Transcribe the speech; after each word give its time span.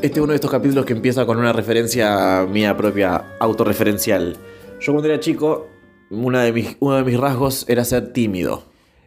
Este 0.00 0.20
es 0.20 0.22
uno 0.22 0.28
de 0.28 0.36
estos 0.36 0.52
capítulos 0.52 0.84
que 0.84 0.92
empieza 0.92 1.26
con 1.26 1.38
una 1.38 1.52
referencia 1.52 2.46
mía 2.48 2.76
propia, 2.76 3.34
autorreferencial. 3.40 4.36
Yo 4.80 4.92
cuando 4.92 5.08
era 5.08 5.18
chico, 5.18 5.66
una 6.08 6.42
de 6.42 6.52
mis, 6.52 6.76
uno 6.78 6.98
de 6.98 7.02
mis 7.02 7.18
rasgos 7.18 7.68
era 7.68 7.84
ser 7.84 8.12
tímido. 8.12 8.62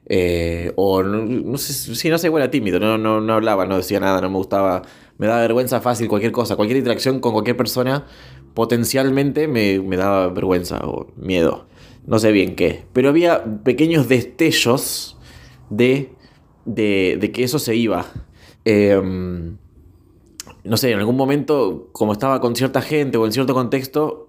Eh, 0.06 0.74
o 0.76 1.02
no, 1.02 1.58
sé, 1.58 1.96
sí, 1.96 2.10
no 2.10 2.18
sé, 2.18 2.28
bueno, 2.28 2.44
era 2.44 2.52
tímido, 2.52 2.78
no, 2.78 2.98
no, 2.98 3.22
no 3.22 3.34
hablaba, 3.34 3.66
no 3.66 3.78
decía 3.78 4.02
nada, 4.02 4.20
no 4.20 4.30
me 4.30 4.36
gustaba, 4.36 4.82
me 5.18 5.28
daba 5.28 5.40
vergüenza 5.40 5.80
fácil 5.80 6.10
cualquier 6.10 6.34
cosa, 6.34 6.58
cualquier 6.58 6.80
interacción 6.80 7.22
con 7.22 7.32
cualquier 7.32 7.56
persona 7.56 8.06
potencialmente 8.54 9.48
me, 9.48 9.80
me 9.80 9.96
daba 9.96 10.28
vergüenza 10.28 10.80
o 10.84 11.08
miedo, 11.16 11.68
no 12.06 12.20
sé 12.20 12.34
bien 12.34 12.56
qué, 12.56 12.84
pero 12.92 13.08
había 13.08 13.46
pequeños 13.64 14.10
destellos 14.10 15.18
de, 15.70 16.12
de, 16.66 17.18
de 17.22 17.32
que 17.32 17.44
eso 17.46 17.60
se 17.60 17.76
iba. 17.76 18.06
Em, 18.66 19.58
no 20.64 20.78
sé, 20.78 20.92
en 20.92 21.00
algún 21.00 21.18
momento, 21.18 21.90
como 21.92 22.14
estaba 22.14 22.40
con 22.40 22.56
cierta 22.56 22.82
gente 22.82 23.18
o 23.18 23.26
en 23.26 23.32
cierto 23.32 23.54
contexto, 23.54 24.28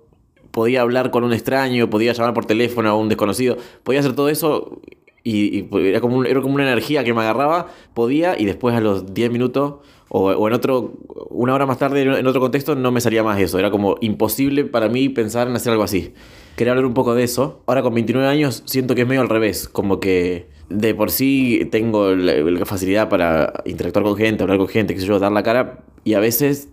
podía 0.51 0.83
hablar 0.83 1.11
con 1.11 1.25
un 1.25 1.33
extraño, 1.33 1.91
podía 1.91 2.13
llamar 2.13 2.35
por 2.35 2.45
teléfono 2.45 2.89
a 2.91 2.95
un 2.97 3.09
desconocido, 3.09 3.57
podía 3.83 4.01
hacer 4.01 4.15
todo 4.15 4.29
eso 4.29 4.81
y, 5.25 5.69
era, 5.73 6.01
como 6.01 6.25
era 6.25 6.41
como 6.41 6.55
una 6.55 6.65
energía 6.65 7.05
que 7.05 7.15
me 7.15 7.21
agarraba, 7.21 7.69
podía 7.95 8.39
y 8.39 8.45
después 8.45 8.75
a 8.75 8.81
los 8.81 9.15
10 9.15 9.31
minutos 9.31 9.75
o, 10.09 10.31
o 10.31 10.49
en 10.49 10.55
otro, 10.55 10.93
una 11.31 11.55
hora 11.55 11.65
más 11.65 11.79
tarde 11.79 12.03
en 12.03 12.27
otro 12.27 12.41
contexto 12.41 12.75
no 12.75 12.93
me 12.93 13.01
salía 13.01 13.23
más 13.23 13.41
eso, 13.41 13.59
era 13.59 13.71
como 13.71 13.97
imposible 14.01 14.65
para 14.65 14.89
mí 14.89 15.09
pensar 15.09 15.49
en 15.49 15.57
hacer 15.57 15.73
algo 15.73 15.85
así. 15.85 16.13
Quería 16.57 16.73
hablar 16.73 16.85
un 16.85 16.93
poco 16.93 17.15
de 17.15 17.25
eso. 17.25 17.63
Ahora 17.67 17.81
con 17.81 17.95
29 17.95 18.29
años 18.29 18.63
siento 18.67 18.95
que 18.95 19.03
es 19.03 19.09
medio 19.09 19.23
al 19.23 19.31
revés, 19.31 19.69
como 19.69 20.01
que 20.01 20.49
de 20.69 20.95
por 20.95 21.11
sí 21.11 21.67
tengo 21.71 22.15
la, 22.15 22.35
la 22.35 22.67
facilidad 22.67 23.09
para 23.09 23.63
interactuar 23.65 24.05
con 24.05 24.17
gente, 24.17 24.43
hablar 24.43 24.59
con 24.59 24.69
gente, 24.69 24.95
qué 24.95 25.01
sé 25.01 25.07
yo, 25.07 25.19
dar 25.19 25.33
la 25.33 25.43
cara 25.43 25.83
y 26.05 26.15
a 26.15 26.21
veces 26.21 26.69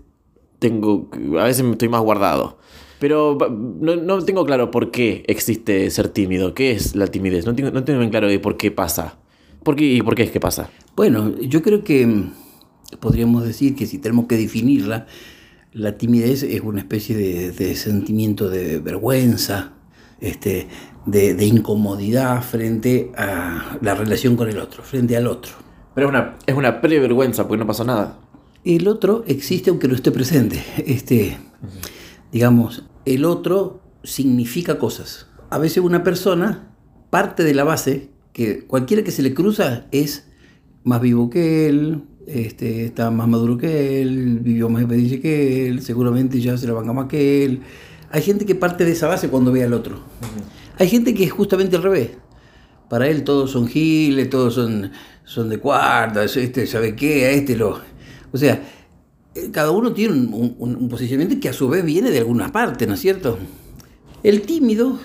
tengo, 0.59 1.09
a 1.39 1.44
veces 1.44 1.66
estoy 1.66 1.89
más 1.89 2.02
guardado. 2.02 2.58
Pero 2.99 3.38
no, 3.49 3.95
no 3.95 4.25
tengo 4.25 4.45
claro 4.45 4.71
por 4.71 4.91
qué 4.91 5.23
existe 5.27 5.89
ser 5.89 6.09
tímido. 6.09 6.53
¿Qué 6.53 6.71
es 6.71 6.95
la 6.95 7.08
timidez? 7.08 7.45
No 7.45 7.55
tengo, 7.55 7.71
no 7.71 7.83
tengo 7.86 7.99
bien 7.99 8.11
claro 8.11 8.27
de 8.27 8.39
por 8.39 8.58
qué 8.58 8.71
pasa. 8.71 9.17
¿Por 9.63 9.75
qué 9.75 9.86
y 9.86 10.02
por 10.02 10.16
qué 10.16 10.23
es 10.23 10.31
que 10.31 10.39
pasa? 10.39 10.69
Bueno, 10.95 11.33
yo 11.39 11.61
creo 11.61 11.83
que 11.83 12.05
mm, 12.05 12.31
podríamos 12.99 13.45
decir 13.45 13.75
que 13.75 13.86
si 13.86 13.99
tenemos 13.99 14.27
que 14.27 14.36
definirla, 14.36 15.08
la 15.71 15.97
timidez 15.97 16.43
es 16.43 16.61
una 16.61 16.80
especie 16.80 17.16
de, 17.16 17.52
de 17.52 17.75
sentimiento 17.75 18.49
de 18.49 18.80
vergüenza, 18.80 19.73
este, 20.19 20.67
de, 21.05 21.36
de 21.36 21.45
incomodidad 21.45 22.41
frente 22.41 23.11
a 23.16 23.77
la 23.81 23.95
relación 23.95 24.36
con 24.36 24.49
el 24.49 24.58
otro, 24.58 24.83
frente 24.83 25.16
al 25.16 25.27
otro. 25.27 25.53
Pero 25.95 26.08
es 26.08 26.09
una, 26.11 26.38
es 26.45 26.55
una 26.55 26.81
prevergüenza 26.81 27.47
porque 27.47 27.59
no 27.59 27.67
pasó 27.67 27.86
nada. 27.86 28.19
El 28.63 28.88
otro 28.88 29.23
existe 29.27 29.69
aunque 29.69 29.88
no 29.88 29.95
esté 29.95 30.11
presente. 30.11 30.63
Este, 30.85 31.38
digamos, 32.31 32.83
el 33.05 33.25
otro 33.25 33.81
significa 34.03 34.77
cosas. 34.77 35.27
A 35.49 35.57
veces 35.57 35.83
una 35.83 36.03
persona 36.03 36.75
parte 37.09 37.43
de 37.43 37.53
la 37.53 37.63
base 37.63 38.09
que 38.33 38.65
cualquiera 38.65 39.03
que 39.03 39.11
se 39.11 39.21
le 39.21 39.33
cruza 39.33 39.85
es 39.91 40.27
más 40.83 41.02
vivo 41.02 41.30
que 41.30 41.67
él, 41.67 42.03
este, 42.27 42.85
está 42.85 43.09
más 43.11 43.27
maduro 43.27 43.57
que 43.57 44.02
él, 44.02 44.39
vivió 44.39 44.69
más 44.69 44.83
experiencia 44.83 45.21
que 45.21 45.67
él, 45.67 45.81
seguramente 45.81 46.39
ya 46.39 46.57
se 46.57 46.67
la 46.67 46.73
banca 46.73 46.93
más 46.93 47.07
que 47.07 47.43
él. 47.45 47.61
Hay 48.11 48.21
gente 48.21 48.45
que 48.45 48.55
parte 48.55 48.85
de 48.85 48.91
esa 48.91 49.07
base 49.07 49.30
cuando 49.30 49.52
ve 49.52 49.63
al 49.63 49.73
otro. 49.73 49.99
Hay 50.77 50.87
gente 50.87 51.13
que 51.13 51.23
es 51.23 51.31
justamente 51.31 51.75
al 51.75 51.83
revés. 51.83 52.11
Para 52.89 53.07
él 53.07 53.23
todos 53.23 53.52
son 53.52 53.67
giles, 53.67 54.30
todos 54.30 54.55
son, 54.55 54.91
son 55.23 55.49
de 55.49 55.59
cuarta, 55.59 56.23
este 56.23 56.67
sabe 56.67 56.95
qué, 56.95 57.25
a 57.25 57.31
este 57.31 57.55
lo... 57.55 57.80
O 58.31 58.38
sea, 58.38 58.61
eh, 59.35 59.49
cada 59.52 59.72
uno 59.72 59.94
tiene 59.94 60.14
un, 60.14 60.89
posicionamiento 60.89 61.39
que 61.39 61.49
a 61.49 61.54
su 61.54 61.70
vez 61.70 61.83
viene 61.86 62.09
de 62.11 62.20
alguna 62.20 62.52
parte, 62.52 62.87
¿no 62.87 62.93
es 62.95 62.99
cierto? 62.99 63.37
El 64.23 64.42
tímido 64.42 64.99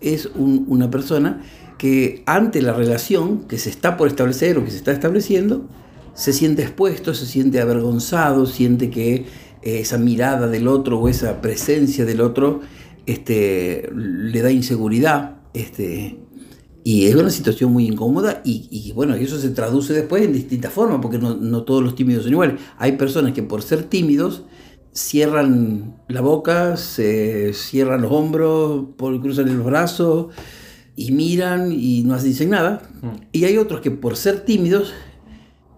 es 0.00 0.26
un- 0.34 0.64
una 0.68 0.90
persona 0.90 1.42
que 1.78 2.22
ante 2.26 2.62
la 2.62 2.72
relación 2.72 3.40
que 3.48 3.58
se 3.58 3.68
está 3.70 3.96
por 3.96 4.08
establecer 4.08 4.56
o 4.58 4.64
que 4.64 4.70
se 4.70 4.78
está 4.78 4.92
estableciendo, 4.92 5.66
se 6.14 6.32
siente 6.32 6.62
expuesto, 6.62 7.12
se 7.12 7.26
siente 7.26 7.60
avergonzado, 7.60 8.46
siente 8.46 8.88
que 8.88 9.26
eh, 9.62 9.80
esa 9.80 9.98
mirada 9.98 10.46
del 10.48 10.68
otro 10.68 10.98
o 10.98 11.08
esa 11.08 11.42
presencia 11.42 12.04
del 12.04 12.20
otro 12.22 12.60
este, 13.04 13.90
le 13.94 14.40
da 14.42 14.50
inseguridad. 14.50 15.36
Este, 15.54 16.18
y 16.88 17.06
es 17.06 17.16
una 17.16 17.30
situación 17.30 17.72
muy 17.72 17.84
incómoda 17.86 18.42
y, 18.44 18.68
y, 18.70 18.92
bueno, 18.92 19.14
eso 19.16 19.38
se 19.40 19.50
traduce 19.50 19.92
después 19.92 20.22
en 20.22 20.32
distintas 20.32 20.72
formas, 20.72 21.00
porque 21.02 21.18
no, 21.18 21.34
no 21.34 21.64
todos 21.64 21.82
los 21.82 21.96
tímidos 21.96 22.22
son 22.22 22.32
iguales. 22.32 22.60
Hay 22.78 22.92
personas 22.92 23.32
que 23.32 23.42
por 23.42 23.60
ser 23.62 23.82
tímidos 23.84 24.44
cierran 24.92 25.96
la 26.08 26.20
boca, 26.20 26.76
se 26.76 27.52
cierran 27.54 28.02
los 28.02 28.12
hombros, 28.12 28.84
por- 28.96 29.20
cruzan 29.20 29.56
los 29.56 29.66
brazos 29.66 30.28
y 30.94 31.10
miran 31.10 31.72
y 31.72 32.04
no 32.04 32.16
dicen 32.22 32.50
nada. 32.50 32.82
Y 33.32 33.44
hay 33.46 33.56
otros 33.58 33.80
que 33.80 33.90
por 33.90 34.16
ser 34.16 34.44
tímidos 34.44 34.92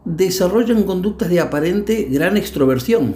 desarrollan 0.05 0.85
conductas 0.85 1.29
de 1.31 1.41
aparente 1.41 2.07
gran 2.11 2.37
extroversión. 2.37 3.15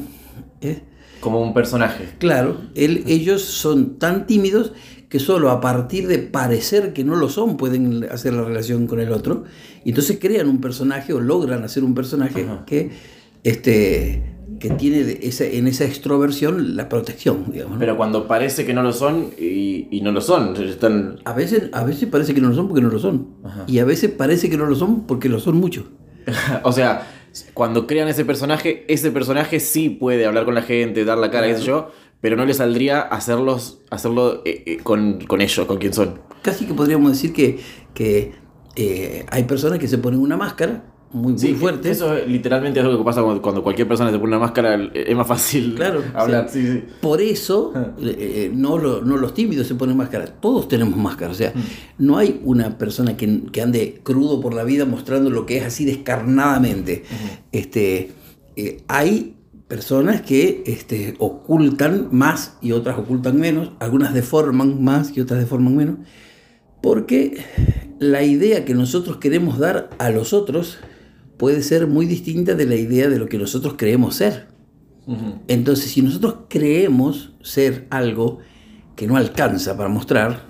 ¿eh? 0.61 0.83
Como 1.21 1.41
un 1.41 1.55
personaje. 1.55 2.09
Claro, 2.19 2.57
él- 2.75 3.05
ellos 3.07 3.43
son 3.43 3.99
tan 3.99 4.27
tímidos 4.27 4.73
que 5.13 5.19
solo 5.19 5.51
a 5.51 5.61
partir 5.61 6.09
de 6.09 6.21
parecer 6.21 6.95
que 6.95 7.05
no 7.05 7.17
lo 7.17 7.29
son 7.29 7.59
pueden 7.59 8.09
hacer 8.11 8.33
la 8.33 8.45
relación 8.45 8.87
con 8.87 8.99
el 8.99 9.13
otro. 9.13 9.45
Y 9.85 9.91
entonces 9.91 10.17
crean 10.19 10.49
un 10.49 10.63
personaje 10.63 11.13
o 11.13 11.21
logran 11.21 11.65
hacer 11.65 11.85
un 11.85 11.95
personaje 11.95 12.45
Ajá. 12.45 12.65
que, 12.65 12.93
este, 13.45 14.23
que 14.59 14.71
tiene 14.71 15.19
esa, 15.21 15.45
en 15.45 15.67
esa 15.67 15.85
extroversión 15.85 16.79
la 16.79 16.89
protección, 16.89 17.45
digamos. 17.53 17.75
¿no? 17.75 17.79
Pero 17.79 17.99
cuando 17.99 18.27
parece 18.27 18.65
que 18.65 18.73
no 18.73 18.83
lo 18.83 18.95
son 18.95 19.27
y, 19.39 19.87
y 19.91 20.01
no 20.01 20.13
lo 20.13 20.23
son. 20.23 20.57
Están... 20.57 21.19
a, 21.27 21.35
veces, 21.35 21.65
a 21.75 21.85
veces 21.85 22.09
parece 22.09 22.33
que 22.33 22.41
no 22.41 22.49
lo 22.49 22.55
son 22.55 22.69
porque 22.69 22.81
no 22.81 22.89
lo 22.89 22.99
son. 22.99 23.35
Ajá. 23.45 23.65
Y 23.67 23.81
a 23.81 23.85
veces 23.85 24.11
parece 24.13 24.49
que 24.49 24.57
no 24.57 24.65
lo 24.65 24.77
son 24.77 25.07
porque 25.07 25.29
lo 25.29 25.41
son 25.41 25.59
mucho. 25.59 25.91
o 26.63 26.73
sea, 26.73 27.07
cuando 27.53 27.87
crean 27.87 28.09
ese 28.09 28.25
personaje, 28.25 28.87
ese 28.89 29.11
personaje 29.11 29.61
sí 29.61 29.91
puede 29.91 30.25
hablar 30.25 30.47
con 30.47 30.55
la 30.55 30.63
gente, 30.63 31.05
dar 31.05 31.19
la 31.19 31.31
cara, 31.31 31.49
qué 31.49 31.59
sé 31.59 31.65
yo, 31.65 31.91
pero 32.23 32.37
no 32.37 32.47
le 32.47 32.55
saldría 32.55 33.01
hacerlos, 33.03 33.81
hacerlo 33.91 34.41
eh, 34.47 34.63
eh, 34.65 34.77
con, 34.83 35.21
con 35.27 35.43
ellos, 35.43 35.67
con 35.67 35.77
quien 35.77 35.93
son. 35.93 36.21
Casi 36.41 36.65
que 36.65 36.73
podríamos 36.73 37.13
decir 37.13 37.35
que, 37.35 37.59
que 37.93 38.33
eh, 38.77 39.27
hay 39.31 39.43
personas 39.45 39.79
que 39.79 39.87
se 39.89 39.99
ponen 39.99 40.19
una 40.21 40.39
máscara 40.39 40.85
muy, 41.13 41.35
muy 41.35 41.55
fuerte. 41.55 41.91
Eso 41.91 42.15
literalmente 42.27 42.81
es 42.81 42.87
lo 42.87 42.97
que 42.97 43.05
pasa 43.05 43.23
cuando, 43.23 43.43
cuando 43.43 43.63
cualquier 43.63 43.87
persona 43.87 44.11
se 44.11 44.19
pone 44.19 44.29
una 44.31 44.39
máscara, 44.39 44.83
es 44.95 45.15
más 45.15 45.27
fácil 45.27 45.75
Claro, 45.77 46.03
hablar. 46.15 46.49
sí. 46.49 46.63
Sí, 46.65 46.73
sí. 46.73 46.85
Por 47.03 47.21
eso, 47.21 47.73
Ah. 47.75 47.89
eh, 48.01 48.51
no, 48.55 48.79
lo- 48.79 49.03
no 49.03 49.19
los 49.19 49.35
tímidos 49.35 49.67
se 49.67 49.75
ponen 49.75 49.95
máscara, 49.97 50.25
todos 50.27 50.69
tenemos 50.69 50.97
máscara. 50.97 51.31
O 51.33 51.35
sea, 51.35 51.53
no 51.99 52.17
hay 52.17 52.41
una 52.45 52.79
persona 52.79 53.15
que, 53.17 53.43
que 53.53 53.61
ande 53.61 54.01
crudo 54.03 54.41
por 54.41 54.55
la 54.55 54.65
vida 54.65 54.87
mostrando 54.87 55.29
lo 55.29 55.45
que 55.45 55.59
es 55.59 55.65
así 55.67 55.85
descarnadamente. 55.85 57.03
este, 57.53 58.13
eh, 58.57 58.83
hay 58.89 59.37
personas 59.73 60.21
que 60.21 60.63
este, 60.67 61.15
ocultan 61.19 62.09
más 62.13 62.59
y 62.61 62.73
otras 62.73 62.99
ocultan 62.99 63.41
menos, 63.41 63.71
algunas 63.79 64.13
deforman 64.13 64.85
más 64.85 65.17
y 65.17 65.23
otras 65.23 65.41
deforman 65.41 65.75
menos, 65.75 65.97
porque 66.83 67.43
la 67.99 68.23
idea 68.23 68.67
que 68.67 68.75
nosotros 68.75 69.17
queremos 69.17 69.59
dar 69.59 69.89
a 69.99 70.11
los 70.11 70.35
otros 70.35 70.77
puede 71.39 71.63
ser 71.63 71.87
muy 71.87 72.05
distinta 72.05 72.55
de 72.55 72.67
la 72.67 72.75
idea 72.75 73.09
de 73.09 73.19
lo 73.19 73.31
que 73.31 73.39
nosotros 73.39 73.77
creemos 73.79 74.17
ser. 74.17 74.49
Entonces, 75.49 75.91
si 75.91 76.03
nosotros 76.03 76.35
creemos 76.51 77.33
ser 77.41 77.87
algo 77.89 78.41
que 78.95 79.07
no 79.07 79.17
alcanza 79.17 79.75
para 79.75 79.89
mostrar, 79.89 80.45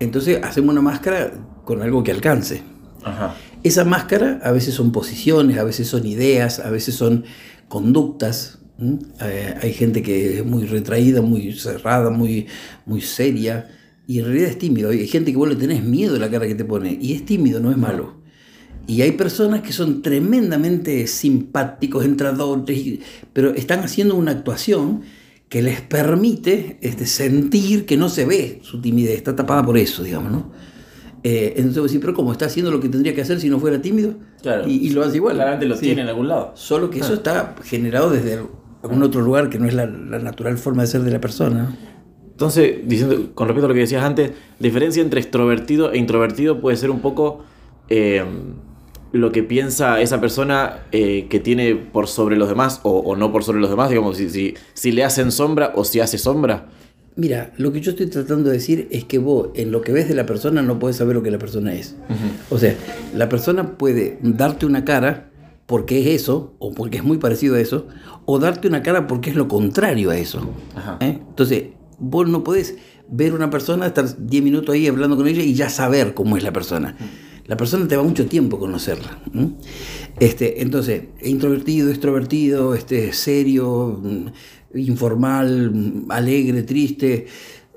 entonces 0.00 0.42
hacemos 0.42 0.70
una 0.70 0.80
máscara 0.80 1.34
con 1.66 1.82
algo 1.82 2.02
que 2.02 2.10
alcance. 2.10 2.62
Ajá. 3.04 3.34
Esa 3.64 3.84
máscara 3.84 4.40
a 4.42 4.50
veces 4.50 4.72
son 4.72 4.92
posiciones, 4.92 5.58
a 5.58 5.64
veces 5.64 5.88
son 5.88 6.06
ideas, 6.06 6.58
a 6.58 6.70
veces 6.70 6.94
son 6.94 7.26
conductas. 7.68 8.61
¿M? 8.82 8.98
Eh, 9.20 9.54
hay 9.62 9.72
gente 9.72 10.02
que 10.02 10.38
es 10.38 10.44
muy 10.44 10.66
retraída, 10.66 11.22
muy 11.22 11.52
cerrada, 11.52 12.10
muy, 12.10 12.46
muy 12.86 13.00
seria, 13.00 13.68
y 14.06 14.18
en 14.18 14.24
realidad 14.26 14.48
es 14.50 14.58
tímido. 14.58 14.90
Hay 14.90 15.06
gente 15.06 15.30
que 15.30 15.36
vos 15.38 15.48
le 15.48 15.56
tenés 15.56 15.82
miedo 15.84 16.16
a 16.16 16.18
la 16.18 16.30
cara 16.30 16.46
que 16.46 16.54
te 16.54 16.64
pone, 16.64 16.98
y 17.00 17.12
es 17.14 17.24
tímido, 17.24 17.60
no 17.60 17.70
es 17.70 17.76
malo. 17.78 18.20
Y 18.86 19.02
hay 19.02 19.12
personas 19.12 19.62
que 19.62 19.72
son 19.72 20.02
tremendamente 20.02 21.06
simpáticos, 21.06 22.04
entradores, 22.04 22.98
pero 23.32 23.54
están 23.54 23.80
haciendo 23.80 24.16
una 24.16 24.32
actuación 24.32 25.02
que 25.48 25.62
les 25.62 25.80
permite 25.82 26.78
este, 26.80 27.06
sentir 27.06 27.86
que 27.86 27.96
no 27.96 28.08
se 28.08 28.24
ve 28.24 28.58
su 28.62 28.80
timidez, 28.80 29.16
está 29.18 29.36
tapada 29.36 29.64
por 29.64 29.78
eso, 29.78 30.02
digamos, 30.02 30.32
¿no? 30.32 30.52
Eh, 31.24 31.54
entonces 31.58 31.96
pero 32.00 32.14
¿cómo 32.14 32.32
está 32.32 32.46
haciendo 32.46 32.72
lo 32.72 32.80
que 32.80 32.88
tendría 32.88 33.14
que 33.14 33.20
hacer 33.20 33.38
si 33.40 33.48
no 33.48 33.60
fuera 33.60 33.80
tímido? 33.80 34.14
Claro. 34.42 34.68
Y, 34.68 34.88
y 34.88 34.90
lo 34.90 35.04
hace 35.04 35.16
igual. 35.18 35.36
Claramente 35.36 35.66
lo 35.66 35.76
Sí. 35.76 35.82
tiene 35.82 36.02
en 36.02 36.08
algún 36.08 36.26
lado. 36.26 36.52
Solo 36.56 36.90
que 36.90 36.98
eso 36.98 37.14
está 37.14 37.54
generado 37.62 38.10
desde 38.10 38.40
algún 38.82 39.02
otro 39.02 39.20
lugar 39.20 39.48
que 39.48 39.58
no 39.58 39.66
es 39.66 39.74
la, 39.74 39.86
la 39.86 40.18
natural 40.18 40.58
forma 40.58 40.82
de 40.82 40.88
ser 40.88 41.02
de 41.02 41.10
la 41.10 41.20
persona. 41.20 41.76
Entonces, 42.32 42.80
diciendo, 42.86 43.30
con 43.34 43.46
respecto 43.46 43.66
a 43.66 43.68
lo 43.68 43.74
que 43.74 43.80
decías 43.80 44.02
antes, 44.02 44.30
la 44.30 44.64
diferencia 44.64 45.02
entre 45.02 45.20
extrovertido 45.20 45.92
e 45.92 45.98
introvertido 45.98 46.60
puede 46.60 46.76
ser 46.76 46.90
un 46.90 47.00
poco 47.00 47.44
eh, 47.88 48.24
lo 49.12 49.30
que 49.30 49.42
piensa 49.42 50.00
esa 50.00 50.20
persona 50.20 50.80
eh, 50.90 51.26
que 51.28 51.38
tiene 51.40 51.76
por 51.76 52.08
sobre 52.08 52.36
los 52.36 52.48
demás 52.48 52.80
o, 52.82 53.14
no 53.16 53.30
por 53.30 53.44
sobre 53.44 53.60
los 53.60 53.70
demás, 53.70 53.90
digamos, 53.90 54.16
si, 54.16 54.30
si, 54.30 54.54
si, 54.72 54.92
le 54.92 55.04
hacen 55.04 55.30
sombra 55.30 55.72
o 55.76 55.84
si 55.84 56.00
hace 56.00 56.18
sombra? 56.18 56.68
Mira, 57.14 57.52
lo 57.58 57.72
que 57.72 57.82
yo 57.82 57.90
estoy 57.90 58.06
tratando 58.06 58.48
de 58.48 58.56
decir 58.56 58.88
es 58.90 59.04
que 59.04 59.18
vos 59.18 59.50
en 59.54 59.70
lo 59.70 59.82
que 59.82 59.92
ves 59.92 60.08
de 60.08 60.14
la 60.14 60.24
persona 60.24 60.62
no 60.62 60.78
puedes 60.78 60.96
saber 60.96 61.14
lo 61.14 61.22
que 61.22 61.30
la 61.30 61.38
persona 61.38 61.74
es. 61.74 61.94
O 62.48 62.58
sea, 62.58 62.74
la 63.14 63.28
persona 63.28 63.76
puede 63.76 64.18
darte 64.22 64.64
una 64.64 64.86
cara 64.86 65.30
porque 65.72 66.02
es 66.02 66.20
eso, 66.20 66.54
o 66.58 66.74
porque 66.74 66.98
es 66.98 67.02
muy 67.02 67.16
parecido 67.16 67.54
a 67.54 67.60
eso, 67.60 67.86
o 68.26 68.38
darte 68.38 68.68
una 68.68 68.82
cara 68.82 69.06
porque 69.06 69.30
es 69.30 69.36
lo 69.36 69.48
contrario 69.48 70.10
a 70.10 70.18
eso. 70.18 70.46
¿eh? 71.00 71.18
Entonces, 71.26 71.68
vos 71.98 72.28
no 72.28 72.44
podés 72.44 72.76
ver 73.08 73.32
una 73.32 73.48
persona, 73.48 73.86
estar 73.86 74.04
10 74.18 74.44
minutos 74.44 74.74
ahí 74.74 74.86
hablando 74.86 75.16
con 75.16 75.26
ella 75.26 75.42
y 75.42 75.54
ya 75.54 75.70
saber 75.70 76.12
cómo 76.12 76.36
es 76.36 76.42
la 76.42 76.52
persona. 76.52 76.94
La 77.46 77.56
persona 77.56 77.88
te 77.88 77.96
va 77.96 78.02
mucho 78.02 78.26
tiempo 78.26 78.58
conocerla. 78.58 79.18
Este, 80.20 80.60
entonces, 80.60 81.04
introvertido, 81.22 81.88
extrovertido, 81.88 82.74
este, 82.74 83.14
serio, 83.14 83.98
mm, 84.02 84.78
informal, 84.78 85.70
mm, 85.72 86.10
alegre, 86.10 86.64
triste, 86.64 87.28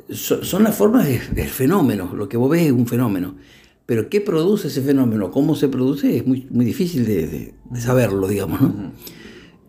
son 0.09 0.63
las 0.63 0.75
formas 0.75 1.07
del 1.33 1.47
fenómeno. 1.47 2.13
Lo 2.13 2.27
que 2.27 2.35
vos 2.35 2.49
ves 2.49 2.63
es 2.63 2.73
un 2.73 2.87
fenómeno. 2.87 3.35
Pero 3.85 4.09
qué 4.09 4.21
produce 4.21 4.69
ese 4.69 4.81
fenómeno, 4.81 5.31
cómo 5.31 5.55
se 5.55 5.67
produce, 5.67 6.17
es 6.17 6.25
muy, 6.25 6.47
muy 6.49 6.65
difícil 6.65 7.05
de, 7.05 7.53
saberlo, 7.79 8.27
digamos. 8.27 8.59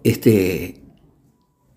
este, 0.04 0.80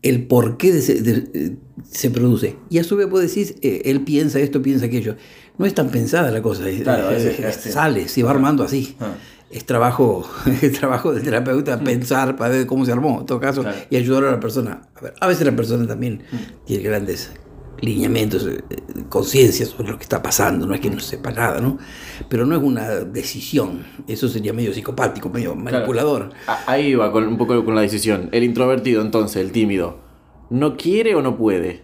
el 0.01 0.27
por 0.27 0.57
qué 0.57 0.71
se 0.81 2.11
produce. 2.11 2.55
Y 2.69 2.77
a 2.77 2.83
su 2.83 2.95
vez 2.95 3.09
vos 3.09 3.21
decís, 3.21 3.55
eh, 3.61 3.81
él 3.85 4.01
piensa 4.01 4.39
esto, 4.39 4.61
piensa 4.61 4.85
aquello. 4.85 5.15
No 5.57 5.65
es 5.65 5.73
tan 5.73 5.89
pensada 5.89 6.31
la 6.31 6.41
cosa, 6.41 6.63
sale, 7.51 8.07
se 8.07 8.23
va 8.23 8.31
armando 8.31 8.63
así. 8.63 8.95
Ah. 8.99 9.15
Es 9.51 9.65
trabajo, 9.65 10.29
es 10.61 10.71
trabajo 10.73 11.11
del 11.11 11.23
terapeuta 11.23 11.79
pensar 11.79 12.37
para 12.37 12.51
ver 12.51 12.65
cómo 12.67 12.85
se 12.85 12.91
armó, 12.91 13.21
en 13.21 13.25
todo 13.25 13.39
caso, 13.39 13.65
y 13.89 13.97
ayudar 13.97 14.23
a 14.25 14.31
la 14.31 14.39
persona. 14.39 14.83
A, 14.95 15.01
ver, 15.01 15.13
a 15.19 15.27
veces 15.27 15.45
la 15.45 15.55
persona 15.55 15.85
también 15.87 16.23
tiene 16.65 16.83
grandes 16.83 17.31
lineamientos, 17.81 18.47
eh, 18.47 18.61
conciencia 19.09 19.65
sobre 19.65 19.89
lo 19.89 19.97
que 19.97 20.03
está 20.03 20.21
pasando, 20.21 20.65
no 20.65 20.73
es 20.73 20.81
que 20.81 20.89
no 20.89 20.99
sepa 20.99 21.31
nada, 21.31 21.61
¿no? 21.61 21.77
Pero 22.29 22.45
no 22.45 22.55
es 22.55 22.61
una 22.61 22.89
decisión, 22.89 23.85
eso 24.07 24.27
sería 24.27 24.53
medio 24.53 24.73
psicopático, 24.73 25.29
medio 25.29 25.55
manipulador. 25.55 26.31
Ahí 26.65 26.95
va 26.95 27.11
con, 27.11 27.27
un 27.27 27.37
poco 27.37 27.63
con 27.65 27.75
la 27.75 27.81
decisión. 27.81 28.29
El 28.31 28.43
introvertido, 28.43 29.01
entonces, 29.01 29.41
el 29.41 29.51
tímido, 29.51 29.99
¿no 30.49 30.77
quiere 30.77 31.15
o 31.15 31.21
no 31.21 31.37
puede? 31.37 31.83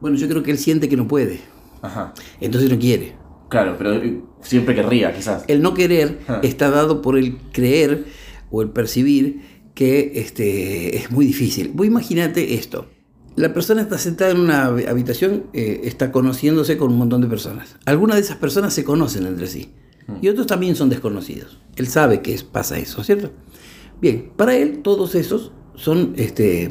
Bueno, 0.00 0.16
yo 0.16 0.28
creo 0.28 0.42
que 0.42 0.50
él 0.50 0.58
siente 0.58 0.88
que 0.88 0.96
no 0.96 1.06
puede. 1.06 1.40
Ajá. 1.82 2.14
Entonces 2.40 2.70
no 2.70 2.78
quiere. 2.78 3.14
Claro, 3.48 3.76
pero 3.76 4.00
siempre 4.40 4.74
querría, 4.74 5.14
quizás. 5.14 5.44
El 5.46 5.62
no 5.62 5.74
querer 5.74 6.20
está 6.42 6.70
dado 6.70 7.02
por 7.02 7.18
el 7.18 7.36
creer 7.52 8.06
o 8.50 8.62
el 8.62 8.70
percibir 8.70 9.42
que 9.74 10.12
este, 10.16 10.96
es 10.96 11.10
muy 11.10 11.26
difícil. 11.26 11.70
Vos 11.74 11.86
imagínate 11.86 12.54
esto. 12.54 12.88
La 13.34 13.54
persona 13.54 13.82
está 13.82 13.98
sentada 13.98 14.30
en 14.30 14.40
una 14.40 14.66
habitación, 14.66 15.44
eh, 15.52 15.80
está 15.84 16.12
conociéndose 16.12 16.76
con 16.76 16.92
un 16.92 16.98
montón 16.98 17.22
de 17.22 17.28
personas. 17.28 17.76
Algunas 17.86 18.16
de 18.16 18.22
esas 18.22 18.36
personas 18.36 18.74
se 18.74 18.84
conocen 18.84 19.26
entre 19.26 19.46
sí 19.46 19.72
y 20.20 20.28
otros 20.28 20.46
también 20.46 20.76
son 20.76 20.88
desconocidos. 20.88 21.58
Él 21.76 21.86
sabe 21.86 22.22
que 22.22 22.38
pasa 22.50 22.78
eso, 22.78 23.02
¿cierto? 23.04 23.30
Bien, 24.00 24.32
para 24.36 24.56
él 24.56 24.80
todos 24.82 25.14
esos 25.14 25.52
son 25.74 26.14
este, 26.16 26.70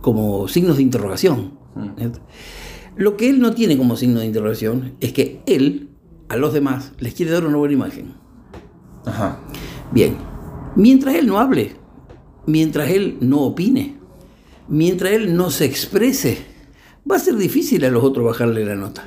como 0.00 0.46
signos 0.48 0.76
de 0.76 0.82
interrogación. 0.82 1.58
Lo 2.96 3.16
que 3.16 3.28
él 3.28 3.40
no 3.40 3.52
tiene 3.52 3.76
como 3.76 3.96
signo 3.96 4.20
de 4.20 4.26
interrogación 4.26 4.94
es 5.00 5.12
que 5.12 5.42
él 5.46 5.90
a 6.28 6.36
los 6.36 6.52
demás 6.52 6.92
les 6.98 7.14
quiere 7.14 7.32
dar 7.32 7.46
una 7.46 7.56
buena 7.56 7.74
imagen. 7.74 8.14
Ajá. 9.04 9.40
Bien, 9.92 10.16
mientras 10.74 11.14
él 11.14 11.26
no 11.26 11.38
hable, 11.38 11.72
mientras 12.46 12.90
él 12.90 13.18
no 13.20 13.42
opine, 13.42 13.96
mientras 14.68 15.12
él 15.12 15.36
no 15.36 15.50
se 15.50 15.64
exprese, 15.64 16.38
va 17.10 17.16
a 17.16 17.18
ser 17.18 17.36
difícil 17.36 17.84
a 17.84 17.90
los 17.90 18.04
otros 18.04 18.24
bajarle 18.24 18.64
la 18.64 18.74
nota. 18.74 19.04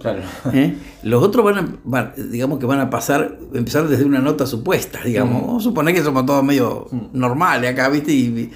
Claro. 0.00 0.22
¿Eh? 0.52 0.74
Los 1.02 1.22
otros 1.22 1.44
van 1.44 1.80
a, 1.94 2.14
digamos 2.16 2.58
que 2.58 2.66
van 2.66 2.80
a 2.80 2.90
pasar, 2.90 3.38
empezar 3.52 3.86
desde 3.88 4.04
una 4.04 4.20
nota 4.20 4.46
supuesta, 4.46 5.00
digamos. 5.04 5.42
Vamos 5.42 5.62
a 5.62 5.64
suponer 5.64 5.94
que 5.94 6.02
somos 6.02 6.24
todos 6.26 6.42
medio 6.42 6.88
normales 7.12 7.70
acá, 7.70 7.88
¿viste? 7.88 8.12
Y, 8.12 8.50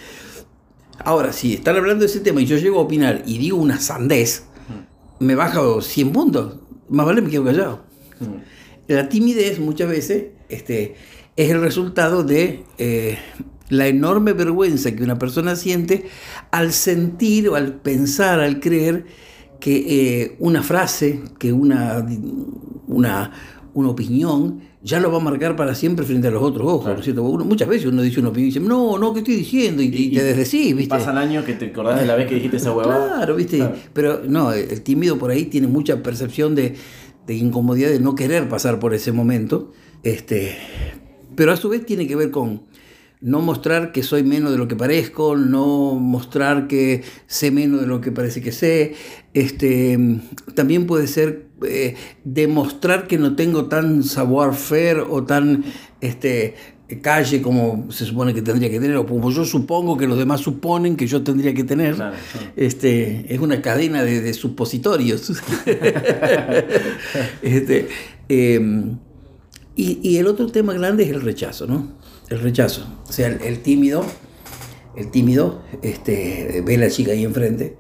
ahora, 1.05 1.33
si 1.33 1.55
están 1.55 1.77
hablando 1.77 2.01
de 2.01 2.07
ese 2.07 2.21
tema 2.21 2.41
y 2.41 2.47
yo 2.47 2.57
llego 2.57 2.79
a 2.79 2.83
opinar 2.83 3.23
y 3.27 3.39
digo 3.39 3.59
una 3.59 3.79
sandez, 3.79 4.45
me 5.21 5.35
bajo 5.35 5.81
100 5.83 6.13
puntos. 6.13 6.57
Más 6.89 7.07
vale 7.07 7.23
me 7.23 7.31
quedo 7.31 7.45
callado. 7.45 7.85
La 8.89 9.09
timidez 9.09 9.59
muchas 9.59 9.89
veces 9.89 10.27
este, 10.49 10.95
es 11.37 11.51
el 11.51 11.61
resultado 11.61 12.23
de 12.23 12.65
eh, 12.79 13.19
la 13.69 13.87
enorme 13.87 14.33
vergüenza 14.33 14.95
que 14.95 15.03
una 15.03 15.19
persona 15.19 15.57
siente 15.57 16.07
al 16.51 16.73
sentir 16.73 17.49
o 17.49 17.55
al 17.55 17.75
pensar, 17.75 18.41
al 18.41 18.61
creer 18.61 19.07
que 19.61 20.23
eh, 20.23 20.37
una 20.41 20.63
frase, 20.63 21.23
que 21.39 21.53
una, 21.53 22.07
una, 22.87 23.33
una, 23.73 23.89
opinión, 23.89 24.61
ya 24.83 25.01
lo 25.01 25.11
va 25.11 25.17
a 25.17 25.21
marcar 25.21 25.57
para 25.57 25.75
siempre 25.75 26.05
frente 26.05 26.29
a 26.29 26.31
los 26.31 26.43
otros 26.43 26.67
ojos, 26.71 26.95
muchas 27.47 27.69
veces 27.69 27.87
uno 27.87 28.03
dice 28.03 28.21
una 28.21 28.29
opinión 28.29 28.51
y 28.51 28.53
dice, 28.53 28.61
no, 28.61 28.99
no, 28.99 29.15
¿qué 29.15 29.21
estoy 29.21 29.37
diciendo? 29.37 29.83
Y, 29.83 30.11
te 30.11 30.23
desdecís, 30.23 30.77
¿viste? 30.77 30.91
Pasan 30.91 31.17
años 31.17 31.47
que 31.47 31.55
te 31.55 31.67
acordás 31.67 31.99
de 32.01 32.07
la 32.07 32.15
vez 32.15 32.27
que 32.27 32.35
dijiste 32.35 32.59
esa 32.59 32.73
huevada. 32.73 33.17
Claro, 33.17 33.37
¿viste? 33.37 33.67
Pero 33.95 34.21
no, 34.29 34.53
el 34.53 34.83
tímido 34.83 35.17
por 35.17 35.31
ahí 35.31 35.47
tiene 35.47 35.67
mucha 35.67 36.03
percepción 36.03 36.55
de, 36.55 36.75
de 37.27 37.35
incomodidad 37.35 37.89
de 37.89 38.01
no 38.01 38.15
querer 38.15 38.49
pasar 38.49 38.79
por 38.79 38.93
ese 38.93 39.13
momento. 39.13 39.73
Este, 40.03 40.59
pero 41.35 41.53
a 41.53 41.57
su 41.57 41.71
vez 41.71 41.87
tiene 41.87 42.07
que 42.07 42.17
ver 42.17 42.31
con 42.31 42.63
no 43.25 43.41
mostrar 43.41 43.91
que 43.91 44.03
soy 44.03 44.23
menos 44.23 44.53
de 44.53 44.59
lo 44.59 44.69
que 44.69 44.77
parezco, 44.77 45.35
no 45.35 45.95
mostrar 45.95 46.69
que 46.69 47.03
sé 47.27 47.51
menos 47.51 47.81
de 47.81 47.87
lo 47.87 48.03
que 48.03 48.13
parece 48.13 48.43
que 48.43 48.53
sé. 48.53 48.97
Este, 49.33 49.99
también 50.55 50.87
puede 50.87 51.07
ser 51.07 51.47
eh, 51.67 51.97
demostrar 52.23 53.07
que 53.07 53.17
no 53.17 53.35
tengo 53.35 53.65
tan 53.65 54.03
savoir-faire 54.03 55.07
o 55.09 55.25
tan 55.25 55.65
este, 56.03 56.55
calle 57.01 57.41
como 57.41 57.91
se 57.91 58.05
supone 58.05 58.35
que 58.35 58.43
tendría 58.43 58.69
que 58.69 58.79
tener, 58.79 58.99
o 58.99 59.07
como 59.07 59.31
yo 59.31 59.47
supongo 59.47 59.97
que 59.97 60.07
los 60.07 60.19
demás 60.19 60.43
suponen 60.43 60.95
que 60.95 61.07
yo 61.07 61.23
tendría 61.23 61.55
que 61.55 61.65
tener. 61.65 61.97
Este, 62.57 63.25
es 63.35 63.41
una 63.41 63.63
cadena 63.63 64.05
de, 64.05 64.35
supositorios. 64.35 65.31
este, 67.43 67.89
em, 68.29 68.99
y, 69.77 69.99
y, 70.03 70.19
el 70.19 70.27
otro 70.27 70.47
tema 70.47 70.73
grande 70.73 71.05
es 71.05 71.11
el 71.11 71.21
rechazo, 71.21 71.67
¿no? 71.67 71.95
el 72.29 72.41
rechazo. 72.41 72.87
O 73.09 73.13
sea, 73.13 73.29
el, 73.29 73.61
tímido, 73.61 74.05
el 74.97 75.11
tímido 75.11 75.63
este, 75.83 76.63
ve 76.65 76.77
a 76.77 76.79
la 76.79 76.91
chica 76.91 77.13
ahí 77.13 77.25
enfrente, 77.25 77.77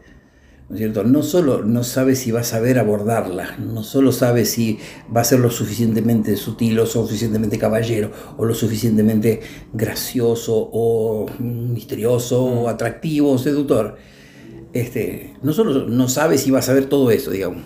¿no 0.68 0.76
es 0.76 0.78
cierto? 0.80 1.04
No 1.04 1.22
solo 1.22 1.62
no 1.64 1.82
sabe 1.84 2.16
si 2.16 2.30
va 2.30 2.40
a 2.40 2.44
saber 2.44 2.78
abordarla, 2.78 3.56
no 3.58 3.82
solo 3.82 4.12
sabe 4.12 4.44
si 4.44 4.78
va 5.14 5.22
a 5.22 5.24
ser 5.24 5.40
lo 5.40 5.50
suficientemente 5.50 6.36
sutil 6.36 6.78
o 6.78 6.86
suficientemente 6.86 7.58
caballero 7.58 8.10
o 8.36 8.44
lo 8.44 8.54
suficientemente 8.54 9.40
gracioso 9.72 10.70
o 10.72 11.26
misterioso 11.38 12.44
o 12.44 12.68
atractivo 12.68 13.32
o 13.32 13.38
seductor. 13.38 13.96
Este, 14.72 15.34
no 15.42 15.52
solo 15.52 15.86
no 15.86 16.08
sabe 16.08 16.36
si 16.36 16.50
va 16.50 16.58
a 16.58 16.62
saber 16.62 16.86
todo 16.86 17.12
eso, 17.12 17.30
digamos, 17.30 17.62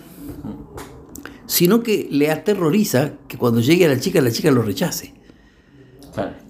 sino 1.49 1.81
que 1.81 2.07
le 2.11 2.29
aterroriza 2.29 3.13
que 3.27 3.35
cuando 3.35 3.59
llegue 3.59 3.85
a 3.85 3.87
la 3.87 3.99
chica, 3.99 4.21
la 4.21 4.31
chica 4.31 4.51
lo 4.51 4.61
rechace. 4.61 5.15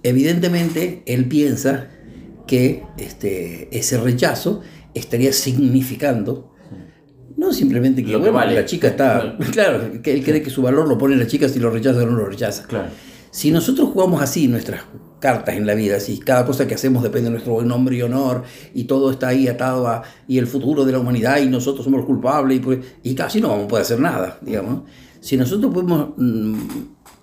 Evidentemente, 0.03 1.03
él 1.05 1.25
piensa 1.25 1.87
que 2.45 2.83
este, 2.97 3.69
ese 3.71 3.97
rechazo 3.97 4.61
estaría 4.93 5.31
significando, 5.31 6.53
no 7.37 7.53
simplemente 7.53 8.03
que, 8.03 8.11
la 8.11 8.65
chica 8.65 8.89
está, 8.89 9.37
claro, 9.53 10.01
que 10.01 10.11
él 10.11 10.21
cree 10.21 10.41
que 10.41 10.49
su 10.49 10.61
valor 10.61 10.89
lo 10.89 10.97
pone 10.97 11.15
la 11.15 11.27
chica 11.27 11.47
si 11.47 11.59
lo 11.59 11.69
rechaza 11.69 12.03
o 12.03 12.05
no 12.05 12.17
lo 12.17 12.25
rechaza. 12.25 12.67
Si 13.31 13.51
nosotros 13.51 13.89
jugamos 13.89 14.21
así 14.21 14.47
nuestras 14.47 14.83
cartas 15.19 15.55
en 15.55 15.65
la 15.65 15.75
vida, 15.75 15.99
si 15.99 16.17
cada 16.19 16.45
cosa 16.45 16.67
que 16.67 16.75
hacemos 16.75 17.03
depende 17.03 17.25
de 17.25 17.31
nuestro 17.31 17.53
buen 17.53 17.67
nombre 17.67 17.95
y 17.95 18.01
honor, 18.01 18.43
y 18.73 18.85
todo 18.85 19.11
está 19.11 19.29
ahí 19.29 19.47
atado 19.47 19.87
a, 19.87 20.03
y 20.27 20.37
el 20.37 20.47
futuro 20.47 20.85
de 20.85 20.93
la 20.93 20.99
humanidad, 20.99 21.39
y 21.39 21.47
nosotros 21.47 21.83
somos 21.83 22.05
culpables, 22.05 22.57
y, 22.57 22.59
pues, 22.61 22.79
y 23.03 23.15
casi 23.15 23.41
no 23.41 23.49
vamos 23.49 23.65
a 23.65 23.67
poder 23.67 23.83
hacer 23.83 23.99
nada, 23.99 24.39
digamos. 24.41 24.83
Si 25.19 25.35
nosotros 25.37 25.73
podemos 25.73 26.09
mm, 26.17 26.55